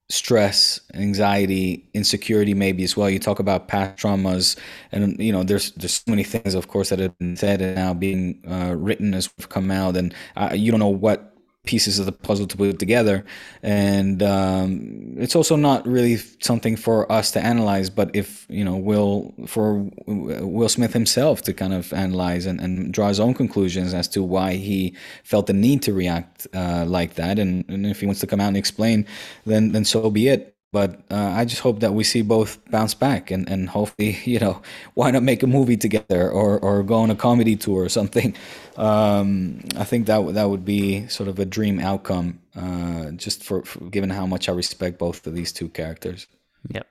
[0.09, 3.09] stress, anxiety, insecurity, maybe as well.
[3.09, 4.57] You talk about past traumas,
[4.91, 7.77] and you know, there's there's so many things, of course, that have been said and
[7.77, 11.34] now being uh, written as we've come out, and uh, you don't know what
[11.65, 13.25] pieces of the puzzle to put together.
[13.63, 18.77] And um, it's also not really something for us to analyze but if you know
[18.77, 23.95] will for will smith himself to kind of analyze and, and draw his own conclusions
[23.95, 27.39] as to why he felt the need to react uh, like that.
[27.39, 29.07] And, and if he wants to come out and explain
[29.47, 32.95] then then so be it but uh, I just hope that we see both bounce
[32.95, 34.61] back and, and hopefully, you know,
[34.95, 38.35] why not make a movie together or, or go on a comedy tour or something.
[38.77, 43.63] Um, I think that that would be sort of a dream outcome, uh, just for,
[43.63, 46.27] for, given how much I respect both of these two characters.
[46.71, 46.85] Yep.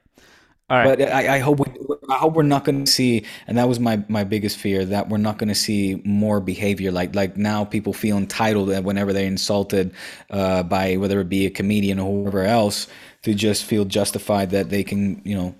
[0.69, 0.97] All right.
[0.97, 1.65] But I, I hope we,
[2.09, 5.09] I hope we're not going to see, and that was my, my biggest fear that
[5.09, 9.11] we're not going to see more behavior like like now people feel entitled that whenever
[9.11, 9.93] they're insulted
[10.29, 12.87] uh, by whether it be a comedian or whoever else
[13.23, 15.55] to just feel justified that they can, you know,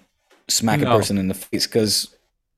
[0.47, 0.93] smack no.
[0.93, 1.65] a person in the face.
[1.65, 2.09] Because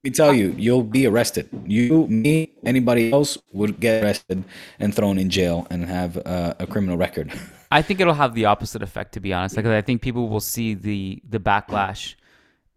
[0.04, 1.48] let me tell you, you'll be arrested.
[1.66, 4.44] You, me, anybody else would get arrested
[4.80, 7.32] and thrown in jail and have uh, a criminal record.
[7.72, 9.56] I think it'll have the opposite effect, to be honest.
[9.56, 12.16] Like I think people will see the the backlash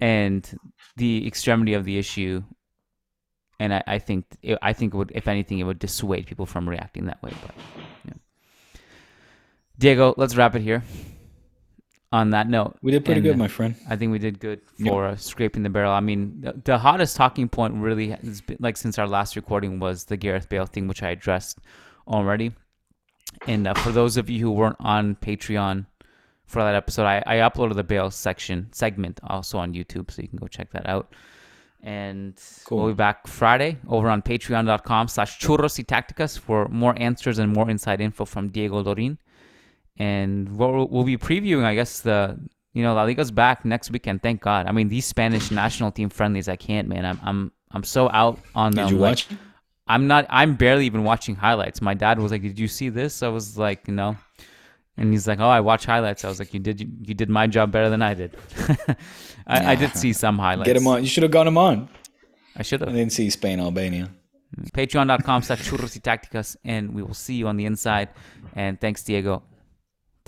[0.00, 0.58] and
[0.96, 2.42] the extremity of the issue,
[3.60, 6.46] and I, I think it, I think it would, if anything, it would dissuade people
[6.46, 7.32] from reacting that way.
[7.42, 7.54] But
[8.06, 8.12] yeah.
[9.78, 10.82] Diego, let's wrap it here
[12.10, 12.76] on that note.
[12.82, 13.74] We did pretty and, good, my friend.
[13.88, 15.92] I think we did good for uh, scraping the barrel.
[15.92, 19.78] I mean, the, the, hottest talking point really has been like since our last recording
[19.78, 21.58] was the Gareth Bale thing, which I addressed
[22.06, 22.52] already.
[23.46, 25.86] And uh, for those of you who weren't on Patreon
[26.46, 30.28] for that episode, I, I uploaded the Bale section segment also on YouTube, so you
[30.28, 31.14] can go check that out.
[31.82, 32.78] And cool.
[32.78, 37.52] we'll be back Friday over on patreon.com slash churros y tacticas for more answers and
[37.52, 39.18] more inside info from Diego Lorijn
[39.98, 42.38] and we'll, we'll be previewing, I guess the
[42.72, 44.22] you know La Liga's back next weekend.
[44.22, 44.66] Thank God.
[44.66, 47.04] I mean these Spanish national team friendlies, I can't, man.
[47.04, 48.86] I'm I'm I'm so out on them.
[48.86, 49.28] Did you like, watch?
[49.88, 50.26] I'm not.
[50.28, 51.80] I'm barely even watching highlights.
[51.80, 54.16] My dad was like, "Did you see this?" I was like, "No,"
[54.96, 56.80] and he's like, "Oh, I watch highlights." I was like, "You did.
[56.80, 58.36] You, you did my job better than I did."
[59.46, 59.70] I, yeah.
[59.70, 60.66] I, did see some highlights.
[60.66, 61.02] Get him on.
[61.02, 61.88] You should have got him on.
[62.54, 62.90] I should have.
[62.90, 64.10] I didn't see Spain Albania.
[64.72, 68.10] Patreon.com slash churros y tacticas, and we will see you on the inside.
[68.54, 69.42] And thanks, Diego.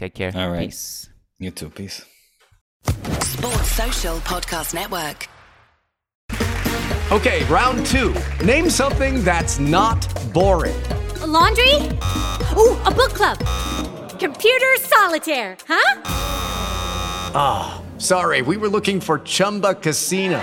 [0.00, 0.32] Take care.
[0.34, 0.70] All right.
[0.70, 1.10] Peace.
[1.38, 1.68] You too.
[1.68, 2.02] Peace.
[3.20, 5.28] Sports Social Podcast Network.
[7.12, 8.14] Okay, round two.
[8.42, 10.00] Name something that's not
[10.32, 10.80] boring.
[11.20, 11.74] A laundry?
[12.56, 13.36] Ooh, a book club.
[14.18, 16.00] Computer solitaire, huh?
[17.34, 18.40] Ah, oh, sorry.
[18.40, 20.42] We were looking for Chumba Casino.